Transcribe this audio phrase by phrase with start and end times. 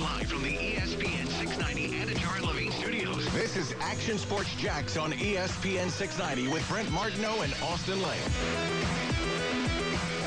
[0.00, 3.32] Broadcasting live from the ESPN 690 Anidjar Levine Studios.
[3.32, 8.18] This is Action Sports Jax on ESPN 690 with Brent Martineau and Austin Lane.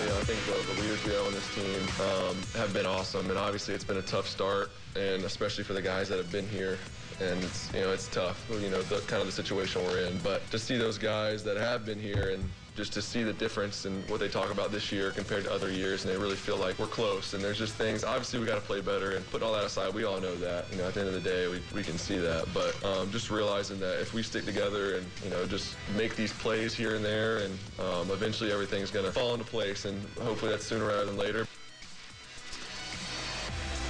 [0.03, 3.29] You I think the, the leaders we have on this team um, have been awesome,
[3.29, 6.47] and obviously it's been a tough start, and especially for the guys that have been
[6.47, 6.77] here.
[7.21, 10.17] And it's you know it's tough, you know the kind of the situation we're in.
[10.19, 12.43] But to see those guys that have been here and
[12.75, 15.71] just to see the difference in what they talk about this year compared to other
[15.71, 17.33] years, and they really feel like we're close.
[17.33, 18.03] And there's just things.
[18.03, 19.11] Obviously, we got to play better.
[19.11, 20.65] And put all that aside, we all know that.
[20.71, 22.47] You know, at the end of the day, we, we can see that.
[22.53, 26.33] But um, just realizing that if we stick together and you know just make these
[26.33, 29.85] plays here and there, and um, eventually everything's gonna fall into place.
[29.85, 31.47] And hopefully that's sooner rather than later.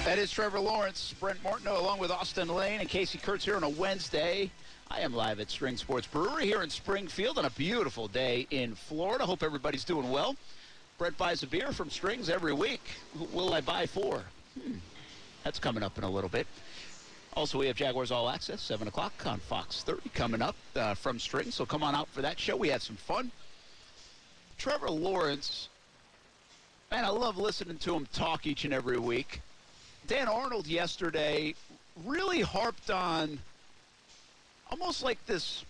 [0.04, 3.62] That is Trevor Lawrence, Brent Martineau, along with Austin Lane and Casey Kurtz here on
[3.62, 4.50] a Wednesday.
[4.94, 8.76] I am live at String Sports Brewery here in Springfield on a beautiful day in
[8.76, 9.26] Florida.
[9.26, 10.36] Hope everybody's doing well.
[10.98, 12.80] Brent buys a beer from Strings every week.
[13.18, 14.22] Who will I buy for?
[14.54, 14.76] Hmm.
[15.42, 16.46] That's coming up in a little bit.
[17.36, 21.18] Also, we have Jaguars All Access, 7 o'clock on Fox 30 coming up uh, from
[21.18, 21.56] Strings.
[21.56, 22.56] So come on out for that show.
[22.56, 23.32] We had some fun.
[24.58, 25.70] Trevor Lawrence,
[26.92, 29.40] man, I love listening to him talk each and every week.
[30.06, 31.56] Dan Arnold yesterday
[32.04, 33.40] really harped on
[34.80, 35.64] almost like this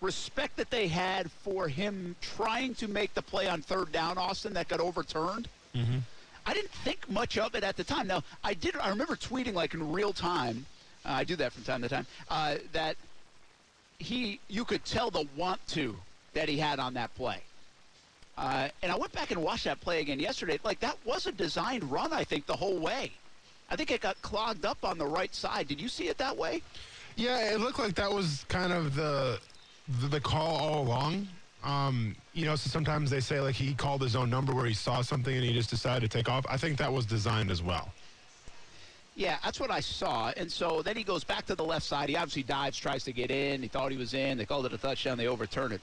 [0.00, 4.54] respect that they had for him trying to make the play on third down, Austin,
[4.54, 5.48] that got overturned.
[5.74, 5.98] Mm-hmm.
[6.46, 8.06] I didn't think much of it at the time.
[8.06, 8.74] Now, I did.
[8.76, 10.64] I remember tweeting like in real time.
[11.04, 12.06] Uh, I do that from time to time.
[12.30, 12.96] Uh, that
[13.98, 15.94] he, you could tell the want to
[16.32, 17.42] that he had on that play.
[18.38, 20.58] Uh, and I went back and watched that play again yesterday.
[20.64, 23.12] Like that was a designed run, I think, the whole way.
[23.70, 25.68] I think it got clogged up on the right side.
[25.68, 26.62] Did you see it that way?
[27.22, 29.38] Yeah, it looked like that was kind of the
[30.00, 31.28] the, the call all along.
[31.62, 34.74] Um, you know, so sometimes they say like he called his own number where he
[34.74, 36.44] saw something and he just decided to take off.
[36.48, 37.92] I think that was designed as well.
[39.14, 40.32] Yeah, that's what I saw.
[40.36, 42.08] And so then he goes back to the left side.
[42.08, 43.62] He obviously dives, tries to get in.
[43.62, 44.36] He thought he was in.
[44.36, 45.16] They called it a touchdown.
[45.16, 45.80] They overturn it.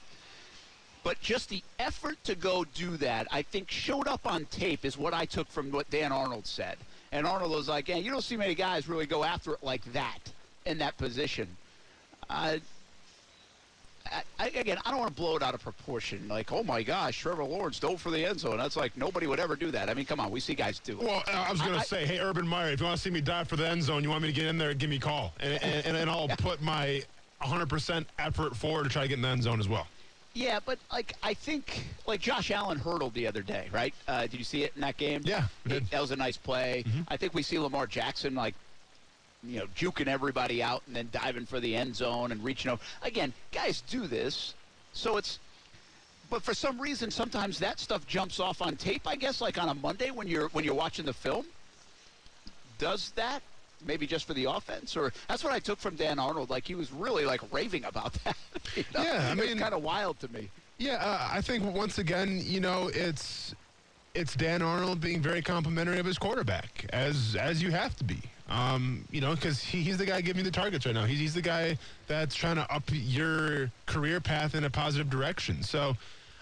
[1.02, 4.98] But just the effort to go do that, I think, showed up on tape, is
[4.98, 6.76] what I took from what Dan Arnold said.
[7.12, 9.90] And Arnold was like, yeah, you don't see many guys really go after it like
[9.94, 10.18] that
[10.66, 11.48] in that position.
[12.28, 12.56] Uh,
[14.10, 16.26] I, I, again, I don't want to blow it out of proportion.
[16.28, 18.56] Like, oh my gosh, Trevor Lawrence dove for the end zone.
[18.56, 19.88] That's like nobody would ever do that.
[19.90, 21.06] I mean, come on, we see guys do it.
[21.06, 23.20] Well, I was going to say, hey, Urban Meyer, if you want to see me
[23.20, 24.96] dive for the end zone, you want me to get in there, and give me
[24.96, 27.02] a call, and and, and, and I'll put my
[27.42, 29.86] 100% effort forward to try to get in the end zone as well.
[30.32, 33.92] Yeah, but like I think like Josh Allen hurdled the other day, right?
[34.06, 35.22] Uh, did you see it in that game?
[35.24, 36.84] Yeah, It- that was a nice play.
[37.08, 38.54] I think we see Lamar Jackson like
[39.42, 42.82] you know juking everybody out and then diving for the end zone and reaching over.
[43.02, 44.54] Again, guys do this,
[44.92, 45.38] so it's.
[46.28, 49.02] But for some reason, sometimes that stuff jumps off on tape.
[49.06, 51.46] I guess like on a Monday when you're when you're watching the film.
[52.78, 53.42] Does that?
[53.86, 56.50] Maybe just for the offense, or that's what I took from Dan Arnold.
[56.50, 58.36] Like he was really like raving about that.
[58.76, 59.02] you know?
[59.02, 60.50] Yeah, I mean- kind of wild to me.
[60.78, 63.54] Yeah, uh, I think once again, you know, it's
[64.14, 68.18] it's Dan Arnold being very complimentary of his quarterback, as as you have to be.
[68.50, 71.04] Um, you know, because he, he's the guy giving the targets right now.
[71.04, 71.78] He's, he's the guy
[72.08, 75.62] that's trying to up your career path in a positive direction.
[75.62, 75.96] So,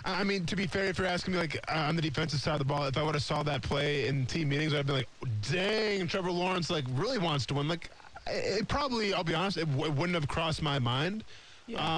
[0.04, 2.54] I mean, to be fair, if you're asking me, like uh, on the defensive side
[2.54, 4.92] of the ball, if I would have saw that play in team meetings, I'd be
[4.94, 5.08] like,
[5.50, 7.91] "Dang, Trevor Lawrence like really wants to win." Like,
[8.26, 11.24] it it probably, I'll be honest, it, w- it wouldn't have crossed my mind.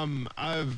[0.00, 0.74] Um, I've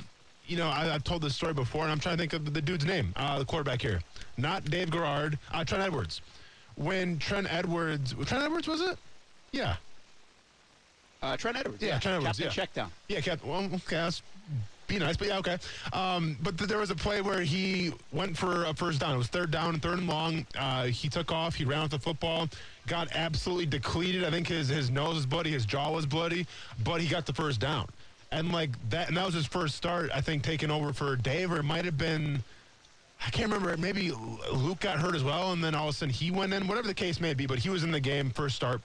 [0.46, 2.60] you know, I, I've told this story before, and I'm trying to think of the
[2.60, 4.00] dude's name, uh, the quarterback here.
[4.36, 6.20] Not Dave Garrard, uh, Trent Edwards.
[6.74, 8.98] When Trent Edwards, Trent Edwards was it?
[9.52, 9.76] Yeah,
[11.22, 11.82] Uh, Trent Edwards.
[11.82, 12.50] Yeah, Trent Edwards, Captain yeah.
[12.50, 12.90] check down.
[13.08, 13.44] yeah, Cap.
[13.44, 14.22] Well, okay, that's
[14.88, 15.58] be nice, but yeah, okay.
[15.92, 19.14] Um, but th- there was a play where he went for a first down.
[19.14, 20.44] It was third down, third and long.
[20.58, 21.54] Uh, he took off.
[21.54, 22.48] He ran with the football.
[22.86, 24.24] Got absolutely depleted.
[24.24, 25.50] I think his his nose was bloody.
[25.50, 26.46] His jaw was bloody,
[26.82, 27.88] but he got the first down.
[28.32, 30.10] And like that, and that was his first start.
[30.14, 32.42] I think taking over for Dave, or it might have been.
[33.24, 33.76] I can't remember.
[33.76, 34.10] Maybe
[34.52, 36.66] Luke got hurt as well, and then all of a sudden he went in.
[36.66, 38.80] Whatever the case may be, but he was in the game first start.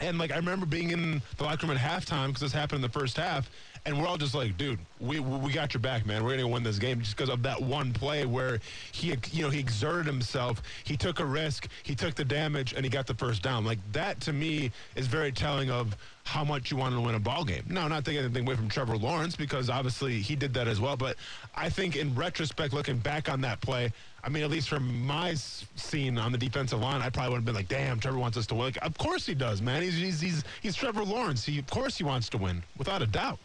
[0.00, 2.90] And like I remember being in the locker room at halftime because this happened in
[2.90, 3.50] the first half,
[3.84, 6.24] and we're all just like, "Dude, we we got your back, man.
[6.24, 8.60] We're gonna win this game just because of that one play where
[8.92, 12.84] he, you know, he exerted himself, he took a risk, he took the damage, and
[12.84, 13.64] he got the first down.
[13.64, 15.96] Like that to me is very telling of
[16.30, 17.64] how much you want to win a ball game.
[17.68, 20.96] No, not taking anything away from Trevor Lawrence because obviously he did that as well.
[20.96, 21.16] But
[21.56, 23.92] I think in retrospect, looking back on that play,
[24.22, 27.44] I mean, at least from my scene on the defensive line, I probably would have
[27.44, 29.82] been like, "Damn, Trevor wants us to win." Like, of course he does, man.
[29.82, 31.44] He's he's he's, he's Trevor Lawrence.
[31.44, 33.40] He of course he wants to win, without a doubt.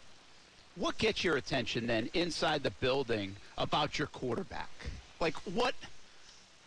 [0.76, 4.70] What gets your attention then inside the building about your quarterback?
[5.18, 5.74] Like what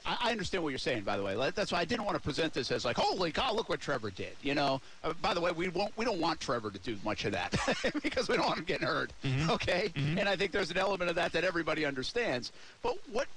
[0.05, 1.03] I, I understand what you're saying.
[1.03, 3.53] By the way, that's why I didn't want to present this as like, holy cow,
[3.53, 4.35] look what Trevor did.
[4.41, 4.81] You know.
[5.03, 5.95] Uh, by the way, we won't.
[5.97, 7.55] We don't want Trevor to do much of that
[8.03, 9.11] because we don't want him getting hurt.
[9.49, 9.91] Okay.
[9.95, 12.51] And I think there's an element of that that everybody understands.
[12.81, 13.27] But what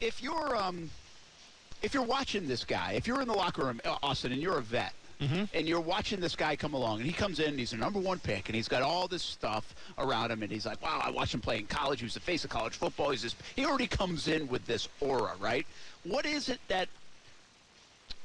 [0.00, 0.90] if you're um
[1.82, 4.62] if you're watching this guy, if you're in the locker room, Austin, and you're a
[4.62, 7.76] vet, and you're watching this guy come along, and he comes in, and he's a
[7.76, 11.00] number one pick, and he's got all this stuff around him, and he's like, wow,
[11.02, 12.00] I watched him play in college.
[12.00, 13.10] He was the face of college football.
[13.10, 13.34] He's this.
[13.54, 15.66] He already comes in with this aura, right?
[16.04, 16.88] What is it that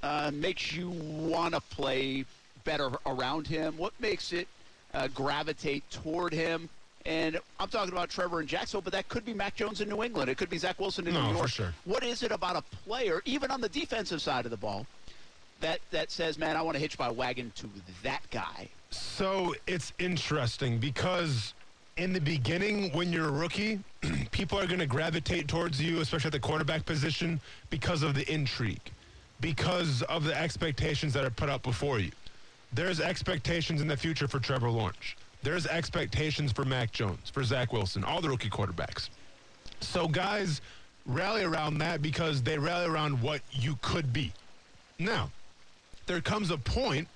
[0.03, 2.25] uh, makes you want to play
[2.63, 3.77] better around him?
[3.77, 4.47] What makes it
[4.93, 6.69] uh, gravitate toward him?
[7.05, 10.03] And I'm talking about Trevor in Jacksonville, but that could be Mac Jones in New
[10.03, 10.29] England.
[10.29, 11.49] It could be Zach Wilson in No, New for York.
[11.49, 11.73] sure.
[11.85, 14.85] What is it about a player, even on the defensive side of the ball,
[15.61, 17.69] that that says, "Man, I want to hitch my wagon to
[18.03, 18.67] that guy"?
[18.89, 21.53] So it's interesting because
[21.97, 23.79] in the beginning, when you're a rookie,
[24.31, 28.29] people are going to gravitate towards you, especially at the quarterback position, because of the
[28.31, 28.91] intrigue,
[29.39, 32.11] because of the expectations that are put up before you.
[32.73, 35.15] There's expectations in the future for Trevor Lawrence.
[35.43, 39.09] There's expectations for Mac Jones, for Zach Wilson, all the rookie quarterbacks.
[39.79, 40.61] So guys
[41.05, 44.31] rally around that because they rally around what you could be.
[44.99, 45.31] Now,
[46.11, 47.07] there comes a point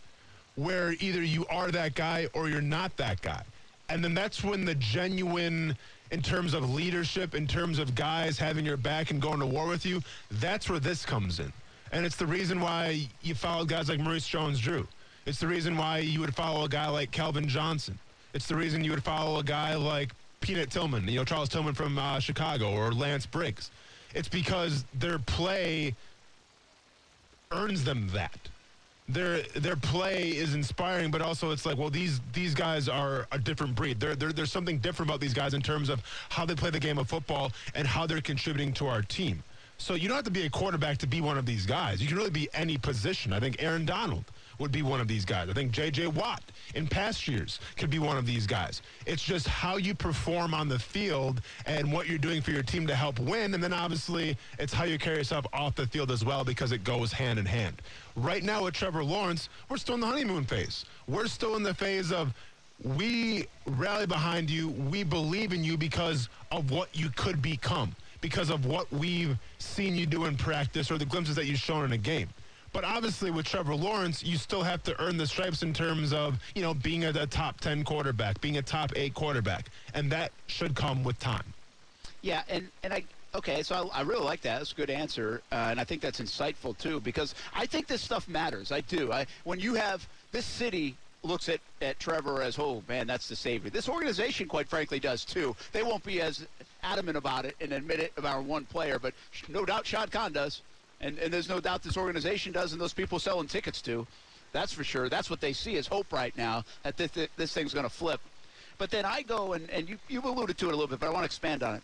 [0.56, 3.44] where either you are that guy or you're not that guy.
[3.90, 5.76] And then that's when the genuine,
[6.12, 9.68] in terms of leadership, in terms of guys having your back and going to war
[9.68, 10.02] with you,
[10.32, 11.52] that's where this comes in.
[11.92, 14.88] And it's the reason why you followed guys like Maurice Jones Drew.
[15.26, 18.00] It's the reason why you would follow a guy like Calvin Johnson.
[18.34, 21.74] It's the reason you would follow a guy like Peanut Tillman, you know, Charles Tillman
[21.74, 23.72] from uh, Chicago or Lance Briggs.
[24.14, 25.96] It's because their play
[27.52, 28.40] earns them that.
[29.08, 33.38] Their their play is inspiring, but also it's like, well, these these guys are a
[33.38, 34.00] different breed.
[34.00, 36.80] There there there's something different about these guys in terms of how they play the
[36.80, 39.44] game of football and how they're contributing to our team.
[39.78, 42.02] So you don't have to be a quarterback to be one of these guys.
[42.02, 43.32] You can really be any position.
[43.34, 44.24] I think Aaron Donald
[44.60, 45.50] would be one of these guys.
[45.50, 46.08] I think J.J.
[46.08, 46.44] Watt
[46.74, 48.82] in past years could be one of these guys.
[49.06, 52.88] It's just how you perform on the field and what you're doing for your team
[52.88, 53.54] to help win.
[53.54, 56.84] And then obviously it's how you carry yourself off the field as well because it
[56.84, 57.82] goes hand in hand.
[58.16, 60.86] Right now with Trevor Lawrence, we're still in the honeymoon phase.
[61.08, 62.34] We're still in the phase of
[62.84, 64.70] we rally behind you.
[64.70, 69.96] We believe in you because of what you could become, because of what we've seen
[69.96, 72.30] you do in practice or the glimpses that you've shown in a game.
[72.76, 76.38] But obviously, with Trevor Lawrence, you still have to earn the stripes in terms of,
[76.56, 79.70] you know, being a, a top 10 quarterback, being a top eight quarterback.
[79.94, 81.46] And that should come with time.
[82.22, 84.58] Yeah, and and I okay, so I, I really like that.
[84.58, 88.02] That's a good answer, uh, and I think that's insightful too because I think this
[88.02, 88.74] stuff matters.
[88.74, 89.10] I do.
[89.10, 93.38] I when you have this city looks at, at Trevor as, oh man, that's the
[93.38, 93.70] savior.
[93.70, 95.56] This organization, quite frankly, does too.
[95.72, 96.46] They won't be as
[96.84, 99.14] adamant about it and admit it about one player, but
[99.48, 100.62] no doubt Shad Khan does,
[101.02, 104.08] and and there's no doubt this organization does, and those people selling tickets do.
[104.52, 105.10] That's for sure.
[105.10, 108.22] That's what they see as hope right now that this, this thing's going to flip.
[108.78, 111.08] But then I go and, and you, you've alluded to it a little bit, but
[111.08, 111.84] I want to expand on it.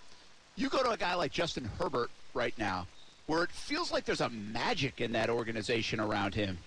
[0.55, 2.87] You go to a guy like Justin Herbert right now,
[3.27, 6.57] where it feels like there's a magic in that organization around him.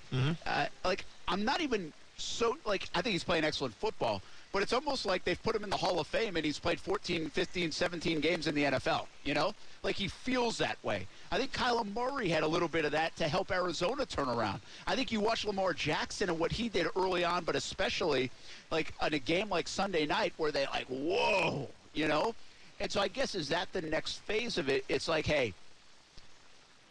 [0.46, 4.22] Uh, like I'm not even so like I think he's playing excellent football,
[4.52, 6.78] but it's almost like they've put him in the Hall of Fame and he's played
[6.78, 9.06] 14, 15, 17 games in the NFL.
[9.25, 11.06] You know, like he feels that way.
[11.32, 14.61] I think Kyler Murray had a little bit of that to help Arizona turn around.
[14.87, 18.31] I think you watch Lamar Jackson and what he did early on, but especially
[18.70, 22.34] like in a game like Sunday night where they like whoa, you know.
[22.81, 24.84] And so I guess is that the next phase of it?
[24.89, 25.55] It's like, hey,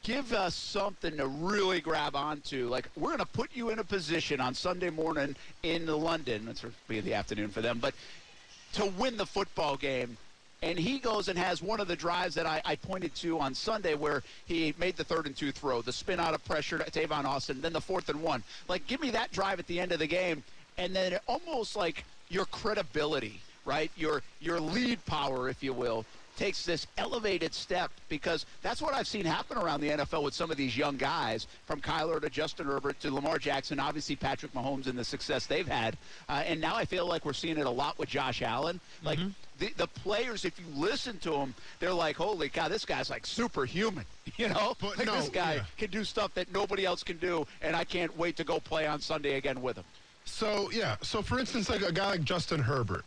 [0.04, 2.68] give us something to really grab onto.
[2.68, 6.48] Like we're going to put you in a position on Sunday morning in London.
[6.50, 7.94] It's be the afternoon for them, but
[8.74, 10.18] to win the football game.
[10.62, 13.54] And he goes and has one of the drives that I, I pointed to on
[13.54, 16.90] Sunday where he made the third and two throw, the spin out of pressure to
[16.90, 18.44] Tavon Austin, then the fourth and one.
[18.70, 20.42] Like, give me that drive at the end of the game,
[20.78, 23.92] and then almost like your credibility, right?
[23.98, 26.06] Your your lead power, if you will,
[26.38, 30.52] takes this elevated step because that's what I've seen happen around the NFL with some
[30.52, 34.88] of these young guys, from Kyler to Justin Herbert to Lamar Jackson, obviously Patrick Mahomes
[34.88, 35.98] and the success they've had,
[36.30, 38.80] uh, and now I feel like we're seeing it a lot with Josh Allen.
[39.04, 39.20] Like
[39.60, 43.26] the, the players, if you listen to them, they're like, "Holy cow, this guy's like
[43.26, 44.06] superhuman,"
[44.38, 44.76] you know?
[44.80, 45.64] But like no, this guy yeah.
[45.78, 48.88] can do stuff that nobody else can do, and I can't wait to go play
[48.88, 49.86] on Sunday again with him.
[50.26, 53.06] So yeah, so for instance, like a guy like Justin Herbert,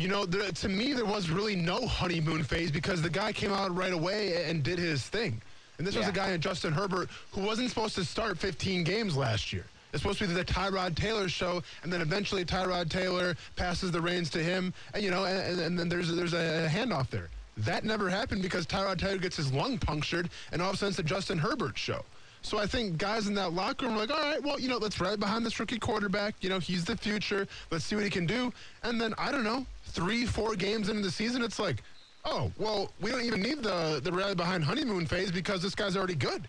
[0.00, 3.52] you know, there, to me there was really no honeymoon phase because the guy came
[3.52, 5.40] out right away and did his thing.
[5.76, 9.16] And this was a guy in Justin Herbert who wasn't supposed to start 15 games
[9.16, 9.64] last year.
[9.92, 14.00] It's supposed to be the Tyrod Taylor show, and then eventually Tyrod Taylor passes the
[14.00, 17.28] reins to him, and you know, and, and then there's there's a handoff there.
[17.56, 20.90] That never happened because Tyrod Taylor gets his lung punctured, and all of a sudden
[20.90, 22.04] it's the Justin Herbert show.
[22.42, 24.78] So I think guys in that locker room are like, all right, well, you know,
[24.78, 26.34] let's ride behind this rookie quarterback.
[26.40, 27.46] You know, he's the future.
[27.70, 28.52] Let's see what he can do.
[28.82, 31.82] And then I don't know, three, four games into the season, it's like,
[32.24, 35.96] oh, well, we don't even need the the rally behind honeymoon phase because this guy's
[35.96, 36.48] already good.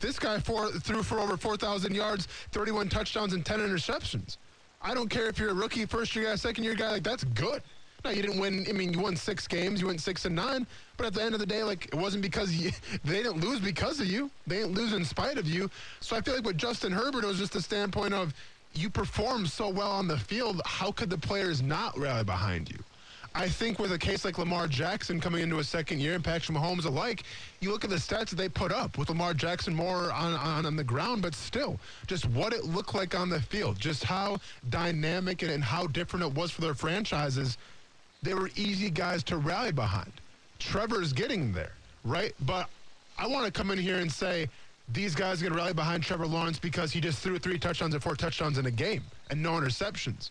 [0.00, 4.36] This guy for, threw for over 4,000 yards, 31 touchdowns, and 10 interceptions.
[4.82, 7.24] I don't care if you're a rookie, first year guy, second year guy, like that's
[7.24, 7.62] good.
[8.04, 8.66] No, you didn't win.
[8.68, 9.80] I mean, you won six games.
[9.80, 10.66] You went six and nine.
[10.96, 12.72] But at the end of the day, like it wasn't because you,
[13.04, 14.30] they didn't lose because of you.
[14.46, 15.70] They didn't lose in spite of you.
[16.00, 18.34] So I feel like with Justin Herbert, it was just a standpoint of
[18.74, 20.60] you performed so well on the field.
[20.64, 22.78] How could the players not rally behind you?
[23.34, 26.56] I think with a case like Lamar Jackson coming into a second year and Patrick
[26.56, 27.22] Mahomes alike,
[27.60, 30.66] you look at the stats that they put up with Lamar Jackson more on, on,
[30.66, 34.38] on the ground, but still, just what it looked like on the field, just how
[34.68, 37.56] dynamic and, and how different it was for their franchises.
[38.22, 40.12] They were easy guys to rally behind.
[40.58, 41.72] Trevor's getting there,
[42.04, 42.34] right?
[42.44, 42.68] But
[43.18, 44.48] I want to come in here and say
[44.88, 47.94] these guys are going to rally behind Trevor Lawrence because he just threw three touchdowns
[47.94, 50.30] and four touchdowns in a game and no interceptions.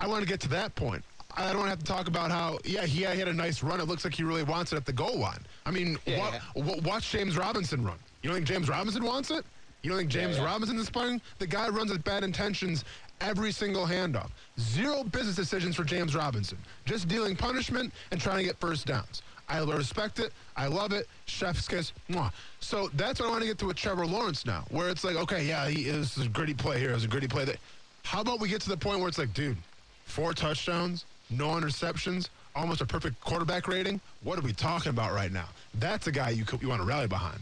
[0.00, 1.04] I want to get to that point.
[1.38, 3.80] I don't have to talk about how, yeah, he had a nice run.
[3.80, 5.40] It looks like he really wants it at the goal line.
[5.66, 7.98] I mean, Yeah, wa- wa- watch James Robinson run.
[8.22, 9.44] You don't think James Robinson wants it?
[9.82, 10.44] You don't think James yeah.
[10.44, 11.20] Robinson is playing?
[11.38, 12.84] The guy runs with bad intentions
[13.20, 14.30] every single handoff.
[14.58, 16.58] Zero business decisions for James Robinson.
[16.86, 19.22] Just dealing punishment and trying to get first downs.
[19.48, 20.32] I respect it.
[20.56, 21.08] I love it.
[21.26, 21.92] Chef's kiss.
[22.10, 22.32] Mwah.
[22.60, 25.16] So that's what I want to get to with Trevor Lawrence now, where it's like,
[25.16, 27.56] okay, yeah, he is a gritty play was a gritty play there.
[28.02, 29.56] How about we get to the point where it's like, dude,
[30.04, 34.00] four touchdowns, no interceptions, almost a perfect quarterback rating?
[34.22, 35.48] What are we talking about right now?
[35.74, 37.40] That's a guy you, could, you want to rally behind.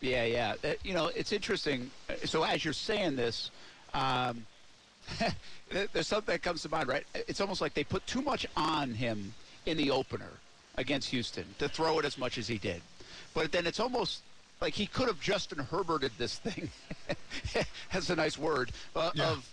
[0.00, 0.54] Yeah, yeah.
[0.64, 1.90] Uh, you know, it's interesting.
[2.08, 3.50] Uh, So as you're saying this,
[3.94, 4.44] um,
[5.70, 7.04] there's something that comes to mind, right?
[7.14, 9.32] It's almost like they put too much on him
[9.66, 10.30] in the opener
[10.76, 12.80] against Houston to throw it as much as he did.
[13.34, 14.20] But then it's almost
[14.60, 16.70] like he could have Justin Herberted this thing.
[17.92, 18.72] That's a nice word.
[18.94, 19.30] Uh, Yeah.
[19.32, 19.48] Of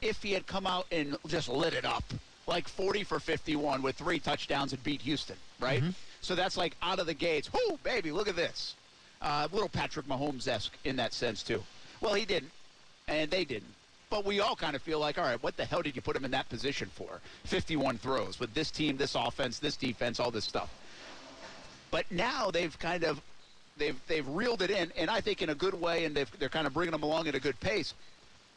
[0.00, 2.04] if he had come out and just lit it up,
[2.46, 5.82] like 40 for 51 with three touchdowns and beat Houston, right?
[6.20, 7.52] So that's like out of the gates.
[7.52, 8.74] Whoo, baby, look at this.
[9.20, 11.62] Uh, little Patrick Mahomes esque in that sense, too.
[12.00, 12.52] Well, he didn't,
[13.08, 13.74] and they didn't.
[14.10, 16.16] But we all kind of feel like, all right, what the hell did you put
[16.16, 17.20] him in that position for?
[17.44, 20.72] 51 throws with this team, this offense, this defense, all this stuff.
[21.90, 23.20] But now they've kind of
[23.76, 26.48] they've they've reeled it in, and I think in a good way, and they've, they're
[26.48, 27.94] kind of bringing them along at a good pace.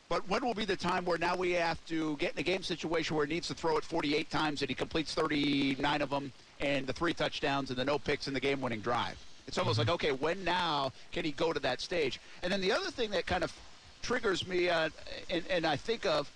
[0.09, 2.63] But when will be the time where now we have to get in a game
[2.63, 6.33] situation where he needs to throw it 48 times and he completes 39 of them
[6.59, 9.17] and the three touchdowns and the no picks in the game-winning drive?
[9.47, 12.19] It's almost like, okay, when now can he go to that stage?
[12.43, 13.53] And then the other thing that kind of
[14.01, 14.89] triggers me, uh,
[15.29, 16.29] and, and I think of,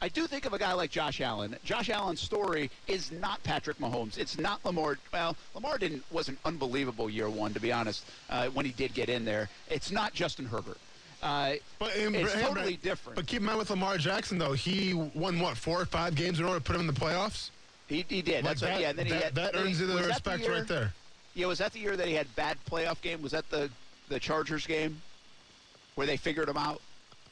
[0.00, 1.56] I do think of a guy like Josh Allen.
[1.64, 4.18] Josh Allen's story is not Patrick Mahomes.
[4.18, 4.98] It's not Lamar.
[5.12, 8.94] Well, Lamar didn't was an unbelievable year one, to be honest, uh, when he did
[8.94, 9.48] get in there.
[9.70, 10.78] It's not Justin Herbert.
[11.22, 13.14] Uh, But it's totally different.
[13.14, 16.40] But keep in mind with Lamar Jackson, though, he won what four or five games
[16.40, 17.50] in order to put him in the playoffs.
[17.86, 18.44] he, he did.
[18.44, 18.90] Like That's what, that, yeah.
[18.90, 20.92] And then he that, had, that he- earns you the respect year- right there.
[21.34, 23.22] Yeah, was that the year that he had bad playoff game?
[23.22, 23.70] Was that the
[24.08, 25.00] the Chargers game
[25.94, 26.80] where they figured him out?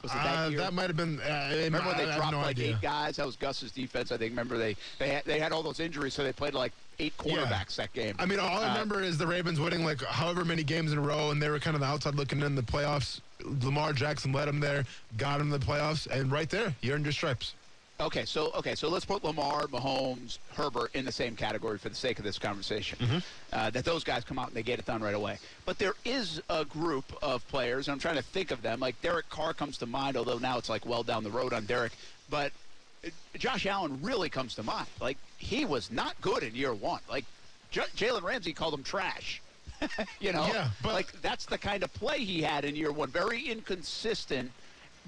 [0.03, 0.59] Was it that Uh, year?
[0.59, 1.19] that might have been.
[1.21, 2.69] Uh, Remember when they I dropped no like idea.
[2.71, 3.17] eight guys?
[3.17, 4.31] That was Gus's defense, I think.
[4.31, 7.75] Remember they they had, they had all those injuries, so they played like eight quarterbacks
[7.75, 8.15] that game.
[8.17, 10.97] I mean, all I Uh, remember is the Ravens winning like however many games in
[10.97, 13.21] a row, and they were kind of the outside looking in the playoffs.
[13.63, 14.85] Lamar Jackson led them there,
[15.17, 17.53] got them the playoffs, and right there, you earned your stripes.
[18.01, 21.95] Okay, so okay, so let's put Lamar, Mahomes, Herbert in the same category for the
[21.95, 22.97] sake of this conversation.
[22.99, 23.17] Mm-hmm.
[23.53, 25.37] Uh, that those guys come out and they get it done right away.
[25.65, 28.79] But there is a group of players, and I'm trying to think of them.
[28.79, 31.65] Like Derek Carr comes to mind, although now it's like well down the road on
[31.65, 31.91] Derek.
[32.29, 32.51] But
[33.05, 34.87] uh, Josh Allen really comes to mind.
[34.99, 37.01] Like he was not good in year one.
[37.07, 37.25] Like
[37.69, 39.41] J- Jalen Ramsey called him trash.
[40.19, 43.09] you know, Yeah, but- like that's the kind of play he had in year one.
[43.09, 44.51] Very inconsistent.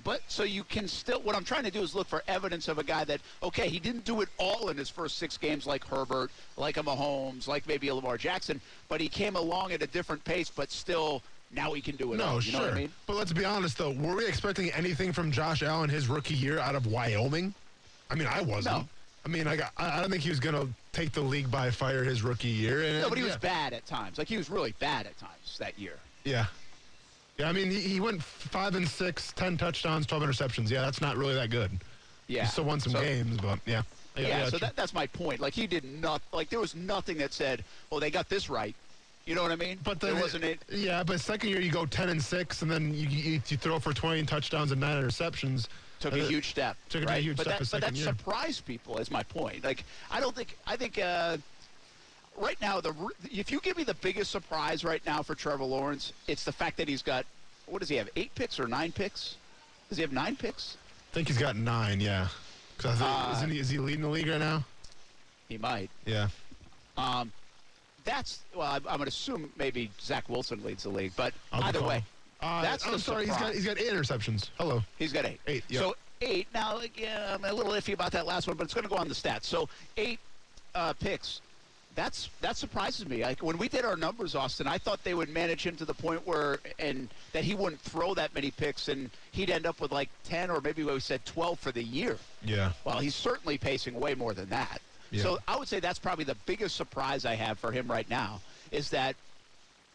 [0.03, 1.21] But so you can still.
[1.21, 3.79] What I'm trying to do is look for evidence of a guy that okay, he
[3.79, 7.67] didn't do it all in his first six games like Herbert, like a Mahomes, like
[7.67, 8.59] maybe a Lamar Jackson,
[8.89, 11.21] but he came along at a different pace, but still
[11.51, 12.35] now he can do it No, all.
[12.35, 12.59] You sure.
[12.59, 12.91] know what I mean?
[13.05, 16.57] But let's be honest, though, were we expecting anything from Josh Allen his rookie year
[16.59, 17.53] out of Wyoming?
[18.09, 18.77] I mean, I wasn't.
[18.77, 18.87] No.
[19.25, 21.69] I mean, I, got, I don't think he was going to take the league by
[21.71, 22.81] fire his rookie year.
[22.83, 24.17] And, No, but he was bad at times.
[24.17, 25.97] Like he was really bad at times that year.
[26.25, 26.47] Yeah.
[27.37, 30.69] Yeah, I mean, he, he went five and six, ten touchdowns, 12 interceptions.
[30.69, 31.71] Yeah, that's not really that good.
[32.27, 32.43] Yeah.
[32.43, 33.81] He still won some So- games, but yeah.
[34.15, 35.39] Yeah, so that, that's my point.
[35.39, 36.21] Like he did not.
[36.31, 38.75] Like there was nothing that said, "Well, they got this right."
[39.25, 39.79] You know what I mean?
[39.83, 40.59] But there wasn't it.
[40.71, 43.79] Yeah, but second year you go ten and six, and then you, you, you throw
[43.79, 45.67] for twenty touchdowns and nine interceptions.
[45.99, 46.77] took Uh, a huge step.
[46.89, 48.05] took a huge but step that, but that year.
[48.05, 48.99] surprised people.
[48.99, 49.63] Is my point.
[49.63, 51.37] Like I don't think I think uh,
[52.37, 52.93] right now, the
[53.31, 56.77] if you give me the biggest surprise right now for Trevor Lawrence, it's the fact
[56.77, 57.25] that he's got
[57.65, 58.09] what does he have?
[58.15, 59.37] Eight picks or nine picks?
[59.89, 60.77] Does he have nine picks?
[61.11, 61.99] I think he's got nine.
[62.01, 62.27] Yeah.
[62.79, 63.59] I think, Uh, isn't he?
[63.59, 64.63] Is he leading the league right now?
[65.47, 65.89] He might.
[66.05, 66.27] Yeah.
[66.97, 67.31] Um,
[68.03, 71.63] that's well, I'm, I'm going to assume maybe Zach Wilson leads the league, but I'll
[71.63, 72.03] either way,
[72.41, 73.25] Uh, That's I'm the sorry.
[73.27, 74.49] He's got he's got eight interceptions.
[74.57, 74.83] Hello.
[74.99, 75.39] he's got eight.
[75.47, 75.81] Eight, yep.
[75.81, 76.47] So eight.
[76.53, 78.97] Now, again, I'm a little iffy about that last one, but it's going to go
[78.97, 79.45] on the stats.
[79.45, 80.19] So eight
[80.75, 81.39] uh, picks.
[81.95, 83.23] That's that surprises me.
[83.23, 85.93] Like when we did our numbers, Austin, I thought they would manage him to the
[85.93, 89.91] point where and that he wouldn't throw that many picks, and he'd end up with
[89.91, 92.17] like ten or maybe we said twelve for the year.
[92.43, 92.71] Yeah.
[92.83, 94.81] Well, he's certainly pacing way more than that.
[95.11, 95.21] Yeah.
[95.21, 98.41] So I would say that's probably the biggest surprise I have for him right now
[98.71, 99.15] is that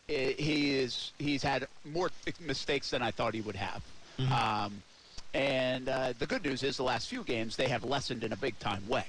[0.08, 3.82] i- he is he's had more mistakes than I thought he would have.
[4.20, 4.32] Mm-hmm.
[4.32, 4.82] Um,
[5.34, 8.36] and uh, the good news is the last few games they have lessened in a
[8.36, 9.04] big time way,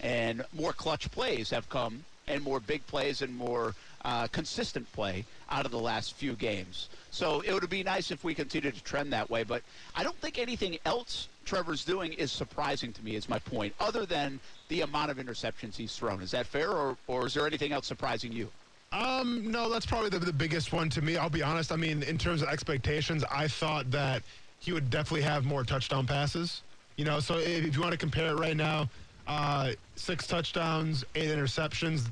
[0.00, 3.74] and more clutch plays have come, and more big plays and more
[4.04, 6.88] uh, consistent play out of the last few games.
[7.10, 9.62] So it would be nice if we continue to trend that way, but
[9.94, 13.16] I don't think anything else Trevor's doing is surprising to me.
[13.16, 16.22] Is my point, other than the amount of interceptions he's thrown.
[16.22, 18.48] Is that fair, or or is there anything else surprising you?
[18.92, 21.16] Um, no, that's probably the, the biggest one to me.
[21.16, 21.72] I'll be honest.
[21.72, 24.22] I mean, in terms of expectations, I thought that
[24.60, 26.62] he would definitely have more touchdown passes.
[26.96, 28.88] You know, so if, if you want to compare it right now,
[29.26, 32.08] uh, six touchdowns, eight interceptions.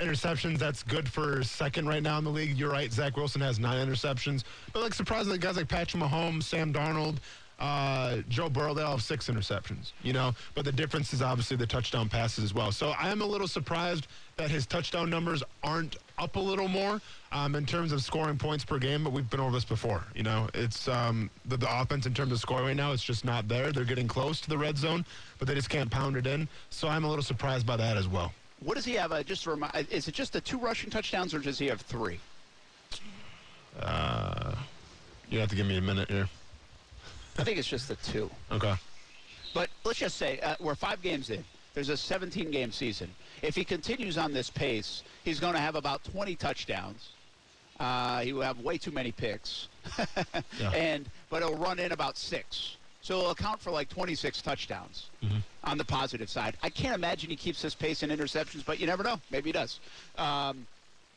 [0.00, 2.58] Interceptions, that's good for second right now in the league.
[2.58, 2.92] You're right.
[2.92, 4.42] Zach Wilson has nine interceptions.
[4.72, 7.18] But, like, surprisingly, guys like Patrick Mahomes, Sam Darnold,
[7.60, 10.34] uh, Joe Burrow, they all have six interceptions, you know.
[10.56, 12.72] But the difference is obviously the touchdown passes as well.
[12.72, 17.00] So I am a little surprised that his touchdown numbers aren't up a little more
[17.30, 19.04] um, in terms of scoring points per game.
[19.04, 20.48] But we've been over this before, you know.
[20.54, 22.90] It's um, the, the offense in terms of scoring right now.
[22.90, 23.70] It's just not there.
[23.70, 25.04] They're getting close to the red zone,
[25.38, 26.48] but they just can't pound it in.
[26.70, 28.32] So I'm a little surprised by that as well.
[28.64, 29.12] What does he have?
[29.12, 31.82] Uh, just to remind, is it just the two rushing touchdowns, or does he have
[31.82, 32.18] three?
[35.30, 36.28] You have to give me a minute here.
[37.38, 38.30] I think it's just the two.
[38.52, 38.74] Okay.
[39.52, 41.44] But let's just say uh, we're five games in.
[41.74, 43.10] There's a 17 game season.
[43.42, 47.08] If he continues on this pace, he's going to have about 20 touchdowns.
[47.80, 49.68] Uh, he will have way too many picks,
[50.60, 50.70] Yeah.
[50.70, 52.76] and but he'll run in about six.
[53.04, 55.10] So he'll account for like 26 touchdowns
[55.62, 56.56] on the positive side.
[56.62, 59.20] I can't imagine he keeps this pace in interceptions, but you never know.
[59.30, 59.78] Maybe he does.
[60.16, 60.66] Um,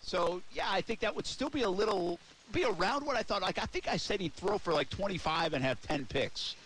[0.01, 2.19] so yeah, I think that would still be a little
[2.51, 3.41] be around what I thought.
[3.41, 6.57] Like I think I said he'd throw for like 25 and have 10 picks.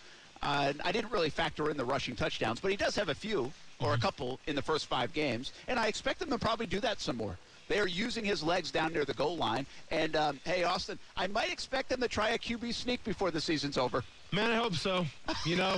[0.42, 3.52] Uh, I didn't really factor in the rushing touchdowns, but he does have a few
[3.78, 6.80] or a couple in the first five games, and I expect him to probably do
[6.80, 7.38] that some more.
[7.68, 11.28] They are using his legs down near the goal line, and um, hey, Austin, I
[11.28, 14.02] might expect them to try a QB sneak before the season's over.
[14.32, 15.04] Man, I hope so.
[15.44, 15.76] You know,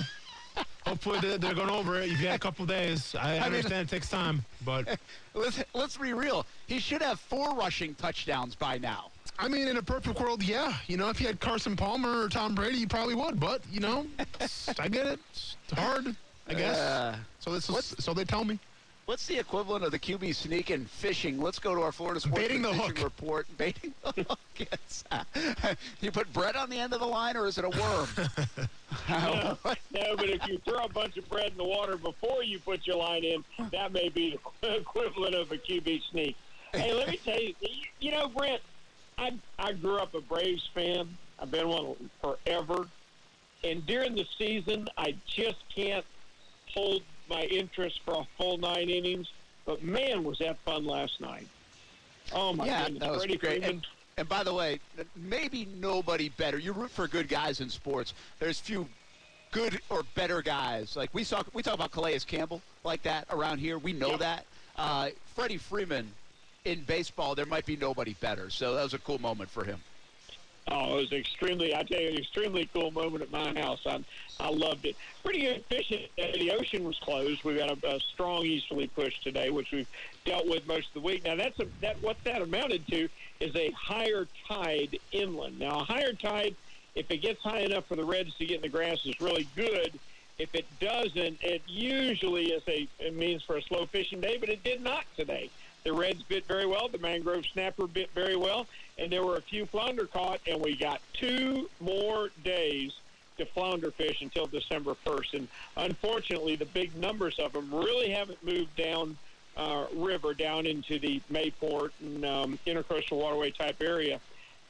[0.86, 2.08] hopefully they're, they're going over it.
[2.08, 3.14] You've got a couple days.
[3.18, 4.98] I, I mean- understand it takes time, but
[5.34, 6.46] Let's let's be real.
[6.68, 9.10] He should have four rushing touchdowns by now.
[9.36, 10.74] I mean, in a perfect world, yeah.
[10.86, 13.40] You know, if you had Carson Palmer or Tom Brady, you probably would.
[13.40, 14.06] But you know,
[14.78, 15.18] I get it.
[15.32, 16.14] It's hard,
[16.46, 16.78] I guess.
[16.78, 18.60] Uh, so this is so they tell me.
[19.06, 21.38] What's the equivalent of the QB sneak and fishing?
[21.38, 23.04] Let's go to our Florida Sports Baiting the Fishing hook.
[23.04, 23.46] report.
[23.58, 24.38] Baiting the hook.
[24.56, 25.04] Yes.
[26.00, 28.08] you put bread on the end of the line, or is it a worm?
[29.08, 29.58] No,
[29.92, 32.86] no, but if you throw a bunch of bread in the water before you put
[32.86, 36.36] your line in, that may be the equivalent of a QB sneak.
[36.72, 38.62] Hey, let me tell you, you- you know, Brent,
[39.18, 41.08] I I grew up a Braves fan.
[41.40, 42.86] I've been one forever,
[43.64, 46.04] and during the season, I just can't
[46.72, 49.30] hold my interest for a full nine innings.
[49.64, 51.46] But man, was that fun last night!
[52.32, 53.52] Oh my yeah, goodness, that was Freddie great.
[53.62, 53.70] Freeman.
[53.76, 53.86] And,
[54.18, 54.78] and by the way,
[55.16, 56.58] maybe nobody better.
[56.58, 58.12] You root for good guys in sports.
[58.38, 58.86] There's few
[59.52, 60.96] good or better guys.
[60.96, 63.78] Like we talk, we talk about Calais Campbell like that around here.
[63.78, 64.16] We know Yeah.
[64.18, 64.46] that.
[64.76, 66.10] Uh, Freddie Freeman
[66.64, 68.50] in baseball, there might be nobody better.
[68.50, 69.80] So that was a cool moment for him.
[70.68, 73.80] Oh, it was extremely, I tell you, an extremely cool moment at my house.
[73.86, 74.02] I,
[74.40, 74.96] I loved it.
[75.22, 75.48] Pretty.
[75.48, 75.58] Uh,
[76.16, 77.44] The ocean was closed.
[77.44, 79.88] We got a, a strong easterly push today, which we've
[80.24, 81.24] dealt with most of the week.
[81.24, 83.08] Now, that's a, that what that amounted to
[83.40, 85.58] is a higher tide inland.
[85.58, 86.54] Now, a higher tide,
[86.94, 89.46] if it gets high enough for the reds to get in the grass, is really
[89.54, 89.98] good.
[90.38, 94.48] If it doesn't, it usually is a it means for a slow fishing day, but
[94.48, 95.50] it did not today.
[95.84, 96.88] The reds bit very well.
[96.88, 98.66] The mangrove snapper bit very well,
[98.98, 100.40] and there were a few flounder caught.
[100.46, 102.92] And we got two more days
[103.36, 105.34] to flounder fish until December 1st.
[105.34, 109.18] And unfortunately, the big numbers of them really haven't moved down
[109.56, 114.20] uh, river down into the Mayport and um, intercoastal waterway type area.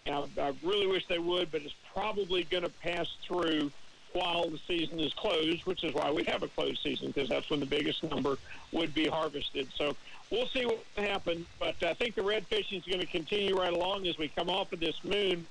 [0.06, 3.70] And I, I really wish they would, but it's probably going to pass through
[4.14, 7.50] while the season is closed, which is why we have a closed season because that's
[7.50, 8.38] when the biggest number
[8.72, 9.68] would be harvested.
[9.76, 9.96] So
[10.34, 11.46] we'll see what happens.
[11.58, 14.50] But I think the red fishing is going to continue right along as we come
[14.50, 15.46] off of this moon,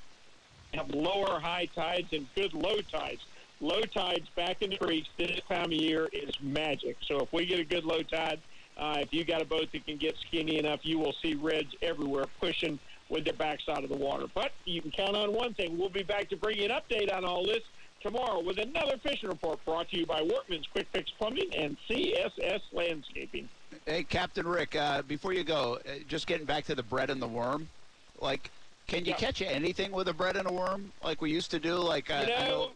[0.73, 3.21] have lower high tides and good low tides.
[3.61, 6.97] Low tides back in the creeks this time of year is magic.
[7.01, 8.39] So if we get a good low tide,
[8.77, 11.73] uh, if you got a boat that can get skinny enough, you will see reds
[11.81, 14.25] everywhere pushing with their backs out of the water.
[14.33, 15.77] But you can count on one thing.
[15.77, 17.61] We'll be back to bring you an update on all this
[18.01, 22.61] tomorrow with another fishing report brought to you by Workman's Quick Fix Plumbing and CSS
[22.73, 23.47] Landscaping.
[23.85, 27.21] Hey, Captain Rick, uh, before you go, uh, just getting back to the bread and
[27.21, 27.67] the worm,
[28.15, 28.49] like,
[28.87, 29.17] can you Yeah.
[29.17, 31.75] catch anything with a bread and a worm like we used to do?
[31.75, 32.75] Like, uh, You I know,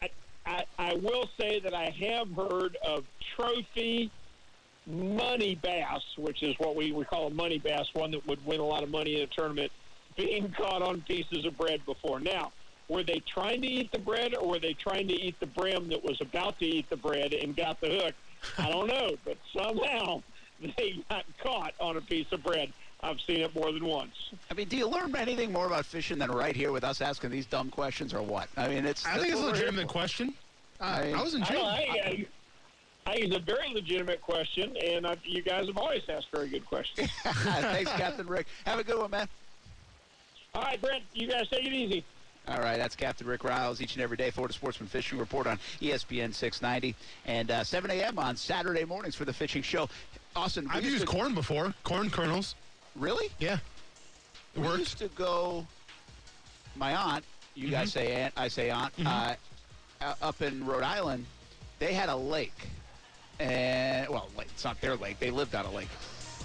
[0.00, 0.10] I,
[0.46, 3.04] I, I will say that I have heard of
[3.36, 4.12] trophy
[4.86, 8.60] money bass, which is what we, we call a money bass, one that would win
[8.60, 9.72] a lot of money in a tournament,
[10.16, 12.20] being caught on pieces of bread before.
[12.20, 12.52] Now,
[12.88, 15.88] were they trying to eat the bread or were they trying to eat the brim
[15.88, 18.14] that was about to eat the bread and got the hook?
[18.58, 20.22] I don't know, but somehow
[20.60, 22.72] they got caught on a piece of bread.
[23.04, 24.30] I've seen it more than once.
[24.48, 27.30] I mean, do you learn anything more about fishing than right here with us asking
[27.30, 28.48] these dumb questions or what?
[28.56, 29.04] I mean, it's.
[29.04, 30.34] I think it's a what we're here legitimate question.
[30.80, 31.62] I mean, I was I, intrigued.
[31.62, 32.26] I, I,
[33.06, 36.48] I think it's a very legitimate question, and I, you guys have always asked very
[36.48, 37.10] good questions.
[37.22, 38.46] Thanks, Captain Rick.
[38.66, 39.28] Have a good one, man.
[40.54, 42.04] All right, Brent, you guys take it easy.
[42.48, 44.30] All right, that's Captain Rick Ryals each and every day.
[44.30, 48.18] Florida Sportsman Fishing Report on ESPN 690 and uh, 7 a.m.
[48.18, 49.88] on Saturday mornings for the fishing show.
[50.34, 51.72] Austin, I've used to- corn before.
[51.84, 52.56] Corn kernels.
[52.96, 53.28] Really?
[53.38, 53.58] Yeah.
[54.54, 54.78] It We worked.
[54.80, 55.66] used to go.
[56.74, 57.24] My aunt,
[57.54, 57.98] you guys Mm-hmm.
[58.06, 59.34] say aunt, I say aunt, uh,
[60.00, 61.24] uh, up in Rhode Island,
[61.78, 62.68] they had a lake,
[63.38, 65.18] and well, it's not their lake.
[65.20, 65.88] They lived on a lake.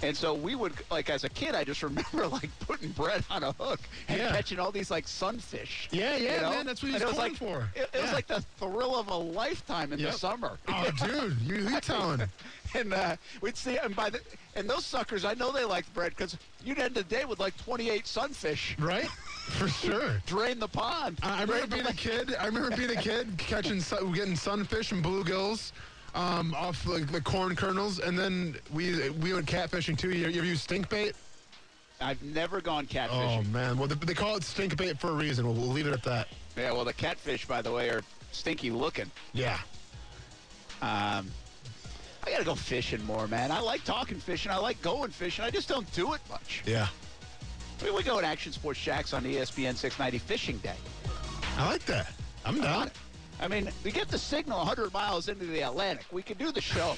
[0.02, 3.42] And so we would, like, as a kid, I just remember, like, putting bread on
[3.42, 4.30] a hook and Yeah.
[4.30, 5.88] catching all these, like, sunfish.
[5.90, 6.50] Yeah, yeah, you know?
[6.50, 7.68] man, that's what it was like, for.
[7.74, 10.12] It, it was like the thrill of a lifetime in Yep.
[10.12, 10.58] the summer.
[10.68, 12.22] Oh, dude, you, you telling?
[12.74, 14.20] and uh, we'd see, and by the,
[14.54, 17.56] and those suckers, I know they liked bread because you'd end the day with like
[17.56, 18.76] 28 sunfish.
[18.78, 19.08] Right?
[19.08, 20.22] For sure.
[20.26, 21.18] Drain the pond.
[21.22, 22.36] I I remember being a kid.
[22.38, 25.72] I remember being a kid catching, sun, getting sunfish and bluegills
[26.14, 30.10] um, off like the corn kernels, and then we we went catfishing too.
[30.10, 31.14] You, ever use stink bait?
[32.00, 33.46] I've never gone catfishing.
[33.46, 35.46] Oh man, well they, they call it stink bait for a reason.
[35.46, 36.28] We'll, we'll leave it at that.
[36.56, 39.10] Yeah, well, the catfish, by the way, are stinky looking.
[39.32, 39.58] Yeah.
[40.80, 41.30] Um,
[42.24, 43.50] I gotta go fishing more, man.
[43.50, 44.52] I like talking fishing.
[44.52, 45.44] I like going fishing.
[45.44, 46.62] I just don't do it much.
[46.66, 46.88] Yeah.
[47.82, 50.74] We, we go at Action Sports Jax on ESPN 690 Fishing Day.
[51.56, 52.12] I like that.
[52.44, 52.90] I'm down.
[53.40, 56.06] I mean, we get the signal 100 miles into the Atlantic.
[56.10, 56.96] We can do the show.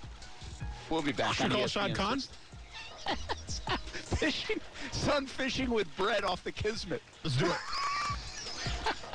[0.90, 2.20] we'll be back Should call Shad Khan.
[3.92, 4.60] fishing,
[4.92, 7.02] sun fishing with bread off the Kismet.
[7.22, 7.52] Let's do it.